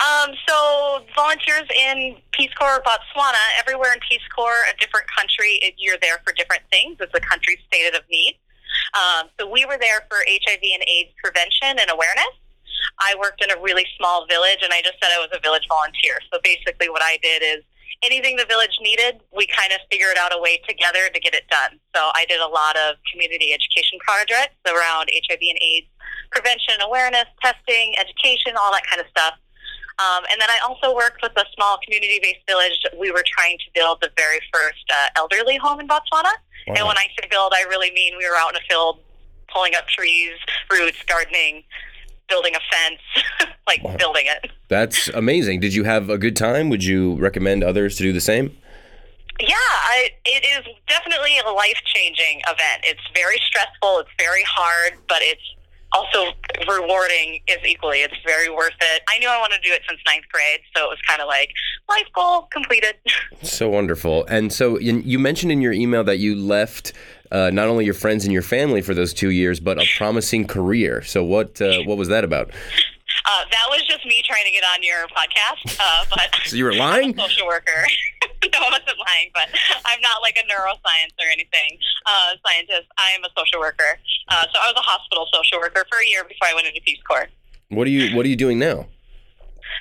[0.00, 5.98] Um, so volunteers in Peace Corps Botswana, everywhere in Peace Corps, a different country, you're
[6.00, 6.96] there for different things.
[7.00, 8.38] It's a country stated of need.
[8.94, 12.32] Um, so we were there for HIV and AIDS prevention and awareness.
[12.98, 15.68] I worked in a really small village, and I just said I was a village
[15.68, 16.16] volunteer.
[16.32, 17.60] So basically, what I did is
[18.02, 21.44] anything the village needed, we kind of figured out a way together to get it
[21.52, 21.78] done.
[21.94, 25.86] So I did a lot of community education projects around HIV and AIDS
[26.32, 29.36] prevention, awareness, testing, education, all that kind of stuff.
[30.00, 32.80] Um, and then I also worked with a small community-based village.
[32.98, 36.32] We were trying to build the very first uh, elderly home in Botswana.
[36.66, 39.00] And when I say build, I really mean we were out in a field
[39.52, 40.32] pulling up trees,
[40.70, 41.62] roots, gardening,
[42.28, 43.96] building a fence, like Wow.
[43.96, 44.50] building it.
[44.68, 45.60] That's amazing.
[45.60, 46.68] Did you have a good time?
[46.68, 48.56] Would you recommend others to do the same?
[49.40, 52.84] Yeah, I, it is definitely a life-changing event.
[52.84, 54.00] It's very stressful.
[54.00, 55.42] It's very hard, but it's
[55.92, 56.32] also
[56.68, 57.98] rewarding is equally.
[58.00, 59.02] It's very worth it.
[59.08, 61.28] I knew I wanted to do it since ninth grade, so it was kind of
[61.28, 61.50] like
[61.88, 62.94] life goal completed.
[63.42, 64.24] So wonderful.
[64.26, 66.92] And so you mentioned in your email that you left
[67.32, 70.46] uh, not only your friends and your family for those two years, but a promising
[70.46, 71.02] career.
[71.02, 72.50] So what uh, what was that about?
[73.24, 76.64] Uh, that was just me trying to get on your podcast, uh, but So you
[76.64, 77.12] were lying?
[77.12, 77.86] I'm a social worker.
[78.52, 79.48] no, I wasn't lying, but
[79.84, 82.88] I'm not like a neuroscience or anything uh, scientist.
[82.98, 83.98] I am a social worker.
[84.28, 86.80] Uh, so I was a hospital social worker for a year before I went into
[86.82, 87.28] Peace Corps.
[87.68, 88.86] What are you What are you doing now?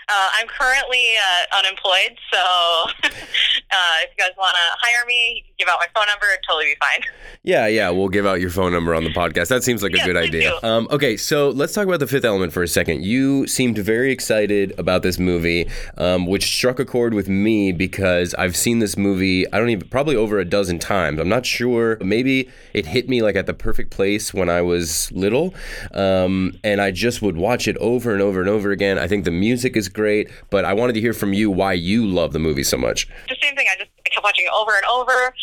[0.10, 2.40] Uh, I'm currently uh, unemployed, so
[3.04, 6.26] uh, if you guys want to hire me, you can give out my phone number.
[6.28, 7.10] It'd totally be fine.
[7.44, 9.48] Yeah, yeah, we'll give out your phone number on the podcast.
[9.48, 10.58] That seems like a good idea.
[10.64, 13.04] Um, okay, so let's talk about the Fifth Element for a second.
[13.04, 18.34] You seemed very excited about this movie, um, which struck a chord with me because
[18.36, 19.52] I've seen this movie.
[19.52, 21.20] I don't even probably over a dozen times.
[21.20, 21.98] I'm not sure.
[22.02, 25.54] Maybe it hit me like at the perfect place when I was little,
[25.94, 29.00] um, and I just would watch it over and over and over again.
[29.00, 32.06] I think the music is great, but I wanted to hear from you why you
[32.08, 33.08] love the movie so much.
[33.30, 33.68] The same thing.
[33.72, 35.34] I just I kept watching it over and over,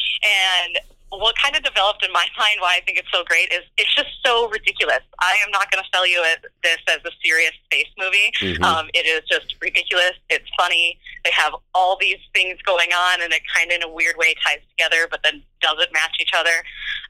[0.64, 0.78] and
[1.10, 3.94] what kind of developed in my mind why I think it's so great is it's
[3.94, 5.00] just so ridiculous.
[5.20, 8.30] I am not going to sell you it, this as a serious space movie.
[8.40, 8.62] Mhm.
[8.62, 10.12] Um, it is just ridiculous.
[10.28, 10.98] It's funny.
[11.24, 14.34] They have all these things going on, and it kind of in a weird way
[14.44, 16.50] ties together, but then doesn't match each other.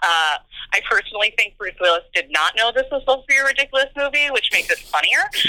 [0.03, 0.38] Uh,
[0.73, 3.88] I personally think Bruce Willis did not know this was supposed to be a ridiculous
[3.97, 5.18] movie, which makes it funnier.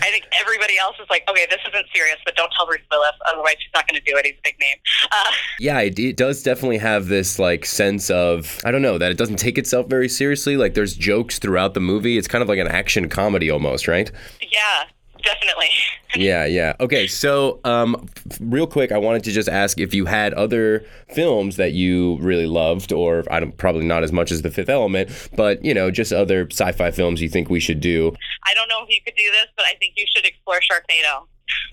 [0.00, 3.12] I think everybody else is like, okay, this isn't serious, but don't tell Bruce Willis,
[3.26, 4.26] otherwise he's not going to do it.
[4.26, 4.76] He's a big name.
[5.10, 9.10] Uh, Yeah, it, it does definitely have this like sense of I don't know that
[9.10, 10.56] it doesn't take itself very seriously.
[10.56, 12.18] Like there's jokes throughout the movie.
[12.18, 14.10] It's kind of like an action comedy almost, right?
[14.40, 14.84] yeah,
[15.24, 15.68] definitely.
[16.16, 16.74] Yeah, yeah.
[16.78, 18.08] Okay, so um,
[18.38, 22.46] real quick, I wanted to just ask if you had other films that you really
[22.46, 25.90] loved, or I don't probably not as much as The Fifth Element, but you know,
[25.90, 28.14] just other sci-fi films you think we should do.
[28.44, 31.26] I don't know if you could do this, but I think you should explore Sharknado.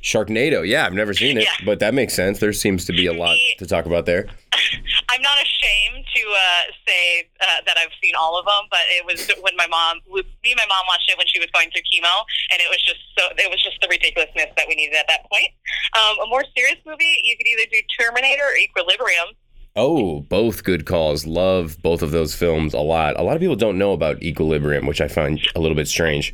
[0.04, 1.66] Sharknado, yeah, I've never seen it, Yeah.
[1.66, 2.40] but that makes sense.
[2.40, 4.28] There seems to be a lot to talk about there.
[5.10, 9.06] I'm not ashamed to uh, say uh, that I've seen all of them, but it
[9.06, 11.82] was when my mom, me and my mom watched it when she was going through
[11.84, 12.12] chemo,
[12.52, 15.30] and it was just so it was just the ridiculousness that we needed at that
[15.32, 15.48] point.
[15.96, 19.28] Um, a more serious movie, you could either do Terminator or Equilibrium.
[19.76, 21.26] Oh, both good calls.
[21.26, 23.18] Love both of those films a lot.
[23.20, 26.34] A lot of people don't know about Equilibrium, which I find a little bit strange.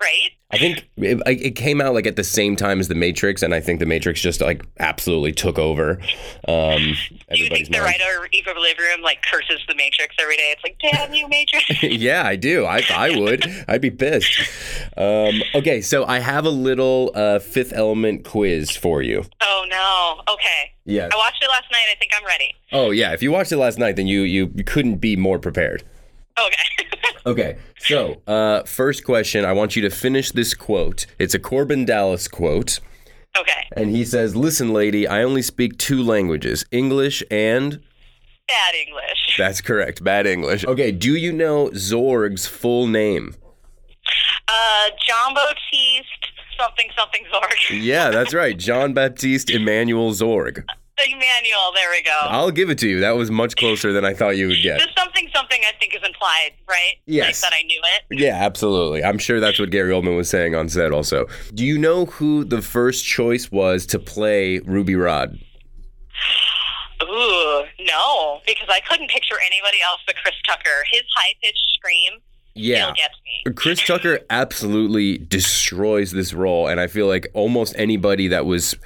[0.00, 0.30] Right?
[0.52, 3.54] I think it, it came out like at the same time as The Matrix, and
[3.54, 5.92] I think The Matrix just like absolutely took over.
[6.46, 6.96] Um, Do you
[7.30, 7.84] everybody's think the mind.
[8.00, 10.54] writer of Equilibrium like curses the Matrix every day?
[10.54, 11.82] It's like, damn you, Matrix.
[11.82, 12.66] yeah, I do.
[12.66, 13.46] I, I would.
[13.66, 14.30] I'd be pissed.
[14.96, 19.24] Um, okay, so I have a little uh, Fifth Element quiz for you.
[19.40, 20.32] oh no.
[20.34, 20.72] Okay.
[20.84, 21.08] Yeah.
[21.12, 21.86] I watched it last night.
[21.90, 22.52] I think I'm ready.
[22.72, 23.12] Oh yeah.
[23.12, 25.82] If you watched it last night, then you, you couldn't be more prepared.
[26.38, 26.86] Okay.
[27.24, 27.56] Okay.
[27.78, 29.44] So, uh, first question.
[29.44, 31.06] I want you to finish this quote.
[31.20, 32.80] It's a Korben Dallas quote,
[33.38, 33.68] okay.
[33.76, 37.80] and he says, "Listen, lady, I only speak two languages: English and."
[38.48, 39.36] Bad English.
[39.38, 40.02] That's correct.
[40.02, 40.64] Bad English.
[40.64, 40.90] Okay.
[40.90, 43.36] Do you know Zorg's full name?
[44.48, 47.82] Uh, John Baptiste, something, something Zorg.
[47.82, 48.56] Yeah, that's right.
[48.56, 50.64] John Baptiste Emmanuel Zorg.
[50.98, 52.16] Emmanuel, there we go.
[52.22, 53.00] I'll give it to you.
[53.00, 54.78] That was much closer than I thought you would get.
[54.80, 56.94] Just something, something I think is implied, right?
[57.06, 57.42] Yes.
[57.42, 58.18] Like that I knew it.
[58.20, 59.02] Yeah, absolutely.
[59.02, 61.26] I'm sure that's what Gary Oldman was saying on set also.
[61.54, 65.36] Do you know who the first choice was to play Ruby Rod?
[67.02, 70.84] Ooh, no, because I couldn't picture anybody else but Chris Tucker.
[70.92, 72.12] His high pitched scream
[72.54, 72.92] Yeah.
[72.92, 73.52] me.
[73.54, 78.76] Chris Tucker absolutely destroys this role, and I feel like almost anybody that was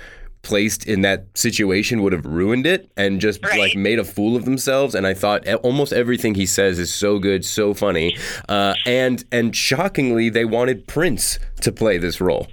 [0.46, 3.58] placed in that situation would have ruined it and just Right.
[3.58, 4.94] like made a fool of themselves.
[4.94, 8.16] And I thought almost everything he says is so good, so funny,
[8.48, 12.46] uh, and and shockingly, they wanted Prince to play this role.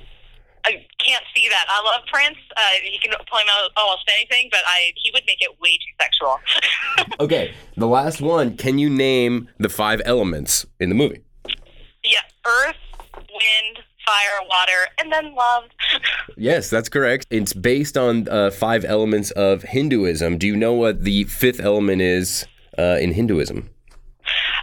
[0.65, 0.71] I
[1.05, 1.65] can't see that.
[1.69, 2.37] I love Prince.
[2.55, 5.93] Uh, he can play mo- almost anything, but I he would make it way too
[6.01, 6.39] sexual.
[7.19, 8.55] Okay, the last one.
[8.57, 11.21] Can you name the five elements in the movie?
[12.03, 12.75] yeah, earth,
[13.15, 13.75] wind,
[14.05, 15.63] fire, water, and then love.
[16.35, 17.27] Yes, that's correct.
[17.29, 20.37] It's based on uh, five elements of Hinduism.
[20.39, 22.45] Do you know what the fifth element is
[22.77, 23.69] uh, in Hinduism?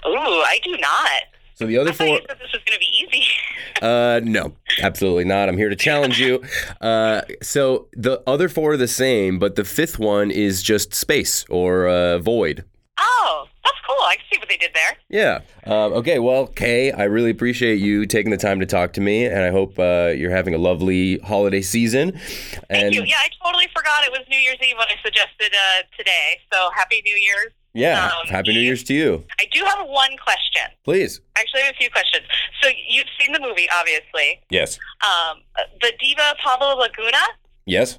[0.06, 1.22] Ooh, I do not.
[1.54, 2.36] So the other I thought four.
[2.38, 3.24] this was going to be easy.
[3.82, 5.48] Uh, no, absolutely not.
[5.48, 6.42] I'm here to challenge you.
[6.82, 11.46] Uh, so the other four are the same, but the fifth one is just space
[11.48, 12.64] or uh, void.
[12.98, 13.96] oh, that's cool.
[14.06, 14.96] I can see what they did there.
[15.08, 15.40] Yeah.
[15.64, 16.18] Um, okay.
[16.18, 19.50] Well, Kay, I really appreciate you taking the time to talk to me, and I
[19.50, 22.12] hope uh, you're having a lovely holiday season.
[22.12, 23.02] Thank And you.
[23.04, 26.40] Yeah, I totally forgot it was New Year's Eve when I suggested uh, today.
[26.52, 27.52] So happy New Year's.
[27.72, 29.24] yeah, Um, happy New Year's to you.
[29.38, 30.62] I do have one question.
[30.84, 31.20] Please.
[31.36, 32.24] Actually, I have a few questions.
[32.62, 34.40] So you've seen the movie, obviously.
[34.50, 34.78] Yes.
[35.02, 35.38] Um,
[35.80, 37.22] the diva Plavalaguna.
[37.66, 37.98] Yes.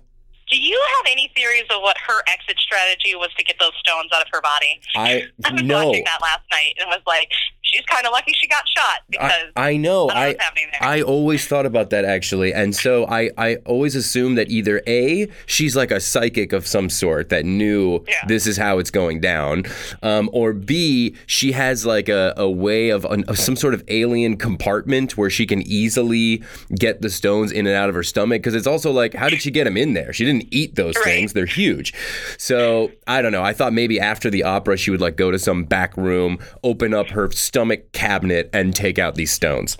[0.51, 4.11] Do you have any theories of what her exit strategy was to get those stones
[4.13, 4.81] out of her body?
[4.95, 5.87] I I was no.
[5.87, 7.31] watching that last night and was like,
[7.71, 10.10] she's kind of lucky she got shot because I, I know.
[10.10, 10.36] I
[10.81, 10.97] I.
[10.97, 15.27] I always thought about that actually, and so I I always assumed that either a
[15.45, 18.15] she's like a psychic of some sort that knew Yeah.
[18.27, 19.63] this is how it's going down,
[20.03, 23.84] um, or b she has like a, a way of, an, of some sort of
[23.88, 26.43] alien compartment where she can easily
[26.77, 29.41] get the stones in and out of her stomach because it's also like how did
[29.41, 30.12] she get them in there?
[30.13, 31.05] She didn't eat those Right.
[31.05, 31.93] things; they're huge.
[32.38, 33.43] So I don't know.
[33.43, 36.93] I thought maybe after the opera she would like go to some back room, open
[36.93, 37.61] up her stomach
[37.93, 39.78] cabinet, and take out these stones.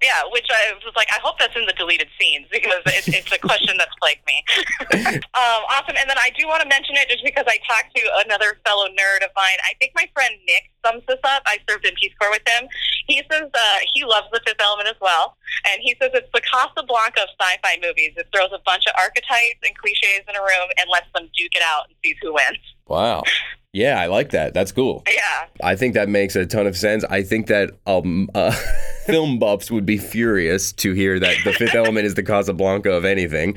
[0.00, 3.32] yeah, which I was like, I hope that's in the deleted scenes because it's, it's
[3.32, 4.40] a question that's plagued me.
[5.36, 5.92] um, awesome.
[6.00, 8.88] And then I do want to mention it just because I talked to another fellow
[8.88, 9.60] nerd of mine.
[9.68, 11.42] I think my friend Nick sums this up.
[11.44, 12.64] I served in Peace Corps with him.
[13.12, 15.36] He says uh, he loves the Fifth Element as well,
[15.68, 18.16] and he says it's the Casablanca of sci-fi movies.
[18.16, 21.52] It throws a bunch of archetypes and cliches in a room and lets them duke
[21.52, 22.64] it out and sees who wins.
[22.88, 23.22] Wow.
[23.72, 24.52] Yeah, I like that.
[24.52, 25.04] That's cool.
[25.06, 25.46] Yeah.
[25.62, 27.04] I think that makes a ton of sense.
[27.04, 28.50] I think that um, uh,
[29.06, 33.04] film buffs would be furious to hear that the fifth element is the Casablanca of
[33.04, 33.50] anything.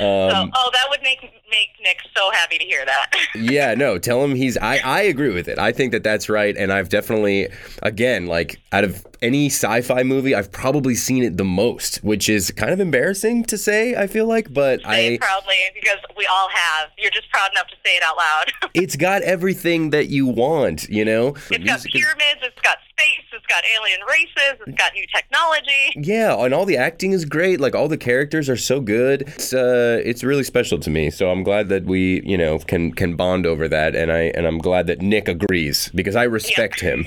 [0.00, 3.10] Um, oh, that would make make Nick so happy to hear that.
[3.34, 4.56] yeah, no, tell him he's.
[4.56, 5.58] I, I agree with it.
[5.58, 6.56] I think that that's right.
[6.56, 7.48] And I've definitely,
[7.82, 12.28] again, like out of any sci fi movie, I've probably seen it the most, which
[12.28, 14.52] is kind of embarrassing to say, I feel like.
[14.52, 14.98] But say I.
[15.14, 16.90] it proudly because we all have.
[16.98, 18.52] You're just proud enough to say it out loud.
[18.74, 21.28] It's got everything that you want, you know?
[21.48, 22.40] It's got pyramids.
[22.42, 23.22] It's got space.
[23.32, 24.60] It's It's got alien races.
[24.66, 25.92] It's got new technology.
[25.94, 27.60] Yeah, and all the acting is great.
[27.60, 29.22] Like all the characters are so good.
[29.22, 31.10] It's uh, it's really special to me.
[31.10, 34.46] So I'm glad that we, you know, can can bond over that, and I and
[34.46, 37.06] I'm glad that Nick agrees because I respect him.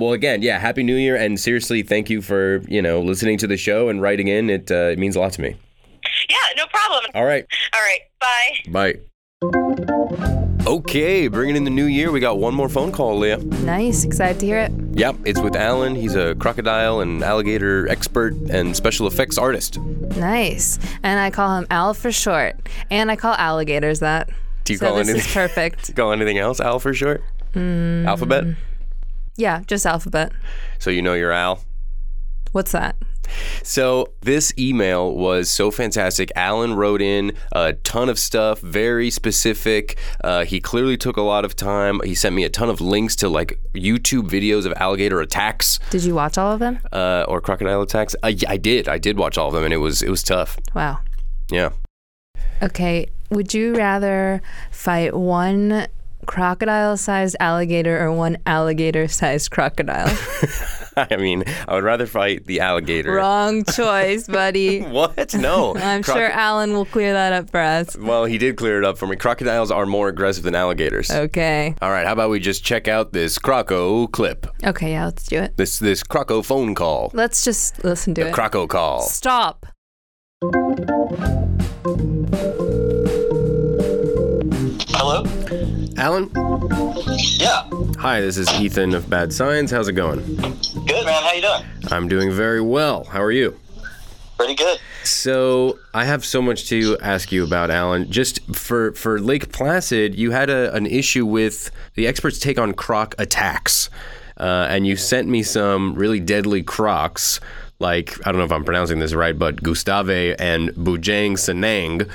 [0.00, 3.46] Well, again, yeah, happy New Year, and seriously, thank you for you know listening to
[3.46, 4.48] the show and writing in.
[4.50, 5.56] It uh, it means a lot to me.
[6.28, 7.10] Yeah, no problem.
[7.14, 8.94] All right, All right, bye.
[8.94, 10.02] bye.
[10.66, 13.38] Okay, bringing in the new year, we got one more phone call, Leah.
[13.38, 14.04] Nice.
[14.04, 14.72] Excited to hear it.
[14.92, 15.94] Yep, it's with Alan.
[15.96, 19.78] He's a crocodile and alligator expert and special effects artist.
[20.16, 20.78] Nice.
[21.02, 22.56] And I call him Al for short.
[22.90, 24.30] And I call alligators that.
[24.64, 25.26] Do you so call this anything?
[25.28, 25.96] is perfect.
[25.96, 27.22] call anything else Al for short?
[27.56, 28.44] Alphabet.
[29.36, 30.32] Yeah, just alphabet.
[30.78, 31.64] So you know you're Al.
[32.52, 32.96] What's that?
[33.62, 36.30] So this email was so fantastic.
[36.36, 39.96] Alan wrote in a ton of stuff, very specific.
[40.22, 42.00] Uh, he clearly took a lot of time.
[42.04, 46.04] He sent me a ton of links to like YouTube videos of alligator attacks Did
[46.04, 46.78] you watch all of them?
[46.92, 48.14] uh, or crocodile attacks.
[48.22, 48.86] I, I did.
[48.86, 50.58] I did watch all of them, and it was it was tough.
[50.74, 50.98] Wow.
[51.50, 51.70] Yeah.
[52.62, 53.06] Okay.
[53.30, 55.86] Would you rather fight one
[56.26, 60.16] crocodile sized alligator or one alligator sized crocodile?
[60.96, 63.12] I mean, I would rather fight the alligator.
[63.12, 64.80] Wrong choice, buddy.
[64.92, 65.34] What?
[65.34, 65.74] No.
[65.76, 67.96] I'm Croc- sure Alan will clear that up for us.
[67.96, 69.16] Well, he did clear it up for me.
[69.16, 71.10] Crocodiles are more aggressive than alligators.
[71.10, 71.74] Okay.
[71.80, 74.46] All right, how about we just check out this Croco clip?
[74.64, 75.56] Okay, yeah, let's do it.
[75.56, 77.10] This this Croco phone call.
[77.14, 78.24] Let's just listen to it.
[78.24, 79.00] The Croco call.
[79.02, 79.66] Stop.
[84.94, 85.24] Hello?
[86.02, 86.28] Alan?
[87.38, 87.62] Yeah.
[88.00, 89.70] Hi, this is Ethan of Bad Science.
[89.70, 90.18] How's it going?
[90.18, 91.22] Good, man.
[91.22, 91.62] How you doing?
[91.92, 93.04] I'm doing very well.
[93.04, 93.56] How are you?
[94.36, 94.80] Pretty good.
[95.04, 98.10] So, I have so much to ask you about, Alan.
[98.10, 102.74] Just for for Lake Placid, you had a, an issue with the experts' take on
[102.74, 103.88] croc attacks.
[104.36, 107.38] Uh, and you sent me some really deadly crocs,
[107.82, 112.08] like, I don't know if I'm pronouncing this right, but Gustave and Bujang Senang.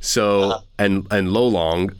[0.00, 1.94] So, and, and Lolong.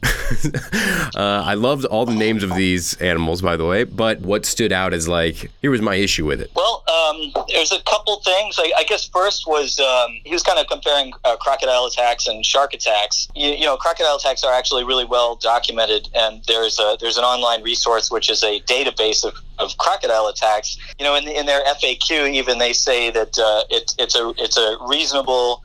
[1.15, 4.71] uh, I loved all the names of these animals, by the way, but what stood
[4.71, 6.51] out is like, here was my issue with it.
[6.55, 8.57] Well, um, there's a couple things.
[8.59, 12.45] I, I guess first was um, he was kind of comparing uh, crocodile attacks and
[12.45, 13.27] shark attacks.
[13.35, 17.23] You, you know, crocodile attacks are actually really well documented, and there's a there's an
[17.23, 20.77] online resource which is a database of, of crocodile attacks.
[20.99, 24.57] You know, in, in their FAQ, even they say that uh, it, it's a it's
[24.57, 25.63] a reasonable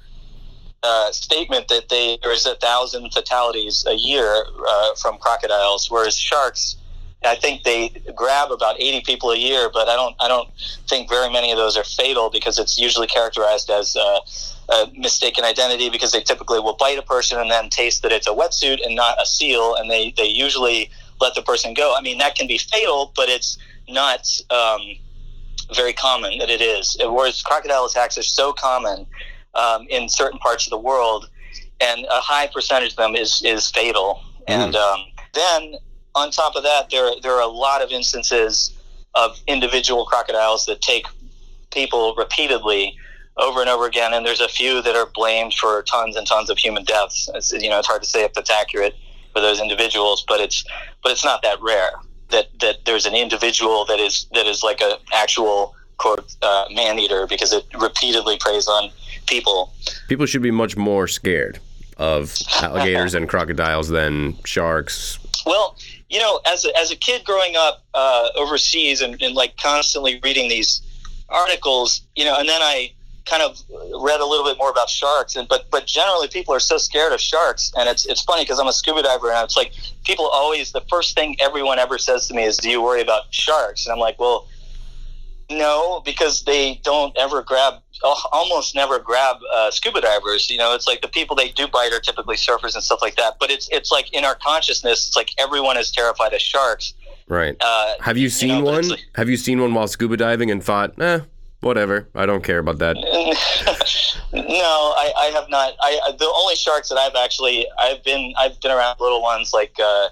[0.83, 6.77] uh, statement that they there's a thousand fatalities a year uh, from crocodiles, whereas sharks,
[7.23, 10.49] I think they grab about 80 people a year, but I don't I don't
[10.89, 14.21] think very many of those are fatal because it's usually characterized as uh,
[14.71, 18.27] a mistaken identity because they typically will bite a person and then taste that it's
[18.27, 20.91] a wetsuit and not a seal, and they they usually
[21.21, 21.95] let the person go.
[21.97, 24.27] I mean that can be fatal, but it's not.
[24.51, 24.81] Um,
[25.77, 26.97] very common that it is.
[27.01, 29.07] Whereas crocodile attacks are so common
[29.55, 31.29] um, in certain parts of the world,
[31.81, 34.23] and a high percentage of them is is fatal.
[34.47, 35.01] And um,
[35.35, 35.75] then
[36.15, 38.73] on top of that, there there are a lot of instances
[39.15, 41.07] of individual crocodiles that take
[41.73, 42.97] people repeatedly
[43.37, 46.51] over and over again, and there's a few that are blamed for tons and tons
[46.51, 47.29] of human deaths.
[47.35, 48.95] It's, you know, it's hard to say if that's accurate
[49.33, 50.65] for those individuals, but it's
[51.03, 51.93] but it's not that rare
[52.31, 56.99] that that there's an individual that is that is like a actual quote uh, man
[56.99, 58.91] eater because it repeatedly preys on
[59.27, 59.73] people.
[60.09, 61.59] People should be much more scared
[61.97, 65.19] of alligators and crocodiles than sharks.
[65.45, 65.77] Well,
[66.09, 70.21] you know, as a, as a kid growing up uh, overseas and, and like constantly
[70.23, 70.83] reading these
[71.29, 72.93] articles, you know, and then I
[73.27, 73.63] kind of
[74.03, 77.13] read a little bit more about sharks and but but generally people are so scared
[77.13, 79.73] of sharks and it's it's funny because I'm a scuba diver and it's like
[80.05, 83.33] people always the first thing everyone ever says to me is do you worry about
[83.33, 84.49] sharks and I'm like well
[85.51, 87.75] no because they don't ever grab
[88.33, 91.93] almost never grab uh, scuba divers you know it's like the people they do bite
[91.93, 95.17] are typically surfers and stuff like that but it's it's like in our consciousness it's
[95.17, 96.95] like everyone is terrified of sharks
[97.29, 97.57] Right.
[97.61, 98.89] uh, Have you seen know, one?
[98.89, 101.21] like- Have you seen one while scuba diving and thought, eh,
[101.61, 102.09] whatever.
[102.17, 102.97] I don't care about that.
[104.33, 105.75] no, I, I have not.
[105.81, 109.53] I I- the only sharks that I've actually I've been I've been around little ones
[109.53, 110.09] like uh,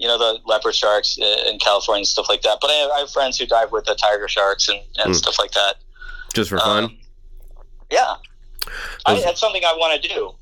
[0.00, 2.58] you know the leopard sharks uh, in California and stuff like that.
[2.60, 5.12] But I have, I have friends who dive with the tiger sharks and, and Hmm.
[5.12, 5.74] stuff like that.
[6.34, 6.84] Just for fun.
[6.84, 6.96] Um,
[7.90, 8.14] Yeah,
[9.06, 10.34] I, that's something I want to do.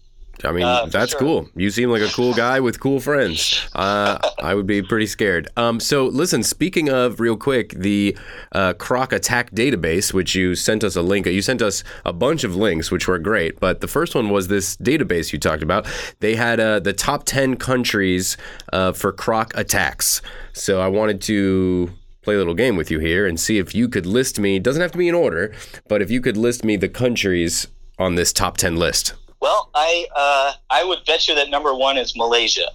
[0.44, 1.20] I mean, uh, that's sure.
[1.20, 1.48] cool.
[1.54, 3.68] You seem like a cool guy with cool friends.
[3.74, 5.48] Uh, I would be pretty scared.
[5.56, 8.16] Um, so, listen, speaking of, real quick, the
[8.52, 12.44] uh, Croc Attack database, which you sent us a link, you sent us a bunch
[12.44, 13.58] of links, which were great.
[13.60, 15.86] But the first one was this database you talked about.
[16.20, 18.36] They had uh, the top 10 countries
[18.72, 20.22] uh, for croc attacks.
[20.52, 21.90] So, I wanted to
[22.22, 24.58] play a little game with you here and see if you could list me.
[24.58, 25.54] Doesn't have to be in order,
[25.88, 27.68] but if you could list me the countries
[27.98, 29.14] on this top ten list.
[29.40, 32.68] Well, I uh, I would bet you that number one is Malaysia.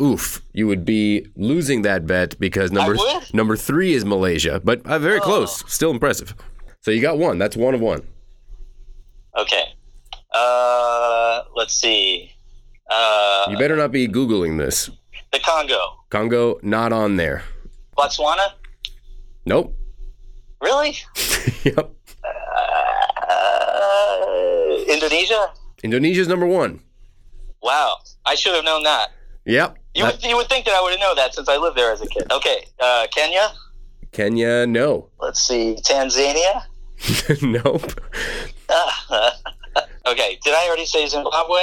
[0.00, 2.96] Oof, you would be losing that bet because number
[3.32, 5.22] number three is Malaysia, but uh, very Oh.
[5.22, 5.64] close.
[5.72, 6.34] Still impressive.
[6.80, 7.38] So you got one.
[7.38, 8.02] That's one of one.
[9.38, 9.64] Okay.
[10.34, 12.32] Uh, let's see.
[12.90, 14.90] Uh, You better not be googling this.
[15.32, 15.78] the Congo,
[16.10, 17.42] Congo not on there.
[17.96, 18.52] Botswana.
[19.46, 19.74] Nope.
[20.60, 20.96] Really?
[21.64, 21.90] yep.
[23.28, 25.52] Uh, Indonesia.
[25.82, 26.80] Indonesia's number one.
[27.62, 29.10] Wow, I should have known that.
[29.44, 29.78] Yep.
[29.94, 31.92] You would, you would think that I would have known that since I lived there
[31.92, 32.30] as a kid.
[32.30, 33.52] Okay, uh, Kenya.
[34.12, 35.08] Kenya, no.
[35.20, 36.64] Let's see, Tanzania.
[37.42, 38.00] nope.
[40.06, 41.60] okay, did I already say Zimbabwe?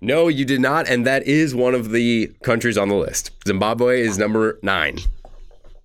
[0.00, 3.30] No, you did not, and that is one of the countries on the list.
[3.46, 4.98] Zimbabwe is number nine.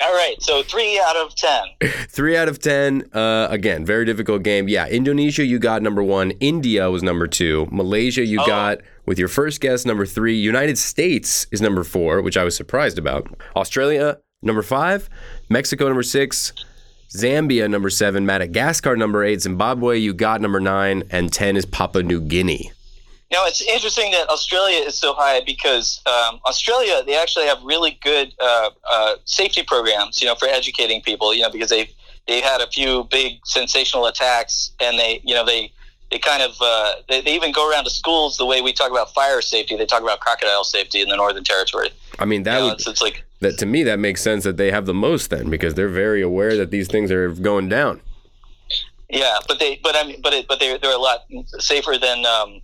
[0.04, 1.64] All right, so three out of ten.
[2.10, 3.04] Three out of ten.
[3.14, 4.68] Uh, again, very difficult game.
[4.68, 6.32] Yeah, Indonesia, you got number one.
[6.39, 7.68] India was number two.
[7.72, 8.45] Malaysia, you Oh.
[8.47, 10.36] got with your first guess number three.
[10.36, 13.28] United States is number four, which I was surprised about.
[13.56, 15.10] Australia number five.
[15.49, 16.52] Mexico number six.
[17.16, 18.26] Zambia number seven.
[18.26, 19.41] Madagascar number eight.
[19.41, 22.72] Zimbabwe, you got number nine, and ten is Papua New Guinea.
[23.32, 27.98] Now it's interesting that Australia is so high because um, Australia they actually have really
[28.04, 31.90] good uh, uh, safety programs, you know, for educating people, you know, because they
[32.28, 35.72] they had a few big sensational attacks, and they you know they
[36.12, 38.92] they kind of uh, they, they even go around to schools the way we talk
[38.92, 39.78] about fire safety.
[39.78, 41.90] They talk about crocodile safety in the Northern Territory.
[42.20, 44.44] I mean, that You know, would it's, it's like that to me that makes sense
[44.44, 47.70] that they have the most then because they're very aware that these things are going
[47.70, 48.02] down.
[49.10, 51.26] Yeah, but they, but I mean, but it, but they're they're a lot
[51.60, 52.62] safer than um,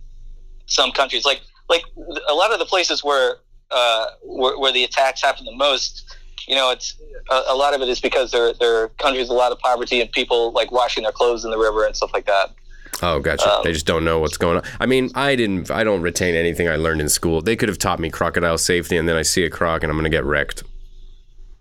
[0.68, 1.24] some countries.
[1.24, 1.82] Like like
[2.28, 3.36] a lot of the places where
[3.70, 6.04] uh, where, where the attacks happen the most.
[6.46, 6.96] You know, it's
[7.30, 10.10] a, a lot of it is because they're they're countries a lot of poverty and
[10.12, 12.54] people like washing their clothes in the river and stuff like that.
[13.02, 13.48] Oh, gotcha.
[13.48, 14.64] Um, they just don't know what's going on.
[14.80, 15.70] I mean, I didn't.
[15.70, 17.42] I don't retain anything I learned in school.
[17.42, 19.98] They could have taught me crocodile safety, and then I see a croc and I'm
[19.98, 20.64] gonna get wrecked.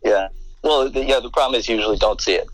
[0.03, 0.29] Yeah.
[0.63, 1.19] Well, the, yeah.
[1.19, 2.47] The problem is you usually don't see it.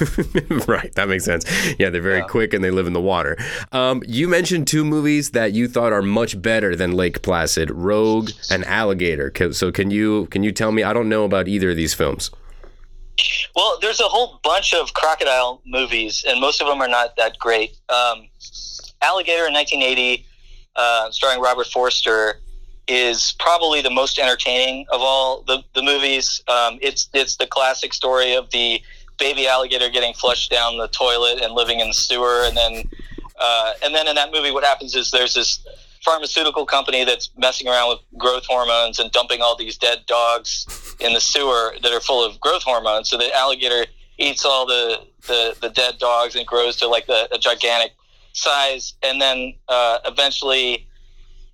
[0.68, 1.44] right, that makes sense.
[1.78, 2.26] Yeah, they're very Yeah.
[2.26, 3.36] quick and they live in the water.
[3.72, 8.30] Um, you mentioned two movies that you thought are much better than Lake Placid: Rogue
[8.50, 9.32] and Alligator.
[9.52, 10.82] So, can you can you tell me?
[10.82, 12.30] I don't know about either of these films.
[13.54, 17.38] Well, there's a whole bunch of crocodile movies, and most of them are not that
[17.38, 17.76] great.
[17.88, 18.28] Um,
[19.02, 20.26] Alligator in 1980,
[20.76, 22.40] uh, starring Robert Forster,
[22.88, 26.42] is probably the most entertaining of all the, the movies.
[26.48, 28.82] Um, it's it's the classic story of the
[29.18, 32.90] baby alligator getting flushed down the toilet and living in the sewer, and then
[33.38, 35.64] uh, and then in that movie, what happens is there's this
[36.04, 41.14] pharmaceutical company that's messing around with growth hormones and dumping all these dead dogs in
[41.14, 43.08] the sewer that are full of growth hormones.
[43.08, 43.86] So the alligator
[44.18, 47.92] eats all the, the, the dead dogs and grows to like the, a gigantic
[48.34, 48.94] size.
[49.02, 50.86] And then uh, eventually,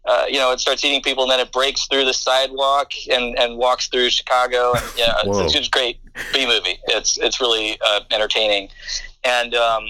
[0.07, 3.38] uh, you know, it starts eating people and then it breaks through the sidewalk and,
[3.38, 4.72] and walks through Chicago.
[4.72, 6.01] And yeah, it's, it's a great
[6.32, 6.78] B movie.
[6.88, 8.70] It's, it's really uh, entertaining.
[9.24, 9.86] And, um,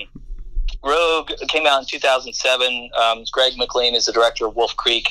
[0.82, 2.90] Rogue came out in 2007.
[2.98, 5.10] Um, Greg McLean is the director of Wolf Creek,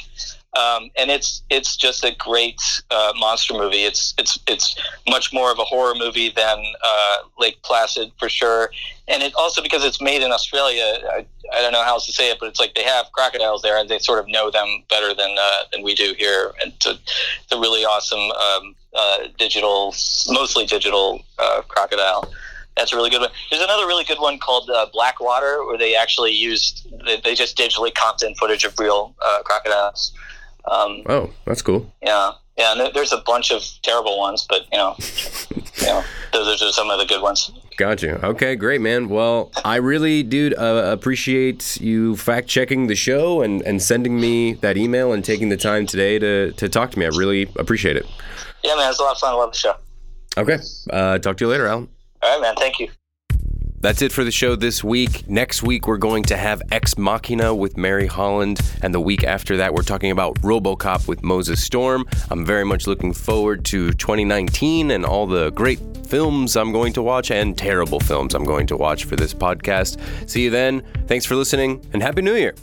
[0.58, 3.84] um, and it's it's just a great uh, monster movie.
[3.84, 4.76] It's it's it's
[5.08, 8.72] much more of a horror movie than uh, Lake Placid for sure,
[9.08, 10.84] and it also because it's made in Australia.
[11.12, 13.62] I, I don't know how else to say it, but it's like they have crocodiles
[13.62, 16.52] there, and they sort of know them better than uh, than we do here.
[16.64, 19.94] And it's a, it's a really awesome um, uh, digital,
[20.30, 22.32] mostly digital uh, crocodile.
[22.76, 23.30] That's a really good one.
[23.52, 27.56] There's another really good one called uh, Blackwater, where they actually used they, they just
[27.56, 30.12] digitally comped in footage of real uh, crocodiles.
[30.66, 31.92] Um, Oh, that's cool.
[32.02, 32.74] yeah, yeah.
[32.76, 34.96] And there's a bunch of terrible ones, but you know,
[35.80, 36.04] you know,
[36.34, 37.52] those are some of the good ones.
[37.78, 38.24] Gotcha.
[38.26, 39.08] Okay, great, man.
[39.08, 44.54] Well, I really, dude, uh, appreciate you fact checking the show and, and sending me
[44.56, 47.06] that email and taking the time today to, to talk to me.
[47.06, 48.06] I really appreciate it.
[48.66, 49.32] Yeah, man, it's a lot of fun.
[49.34, 49.76] I love the show.
[50.38, 50.58] Okay.
[50.90, 51.88] Uh, talk to you later, Alan.
[52.22, 52.56] All right, man.
[52.58, 52.90] Thank you.
[53.82, 55.30] That's it for the show this week.
[55.30, 58.60] Next week, we're going to have Ex Machina with Mary Holland.
[58.82, 62.06] And the week after that, we're talking about Robocop with Moses Storm.
[62.30, 67.02] I'm very much looking forward to 2019 and all the great films I'm going to
[67.02, 69.98] watch and terrible films I'm going to watch for this podcast.
[70.30, 70.84] See you then.
[71.08, 72.56] Thanks for listening and Happy New Year.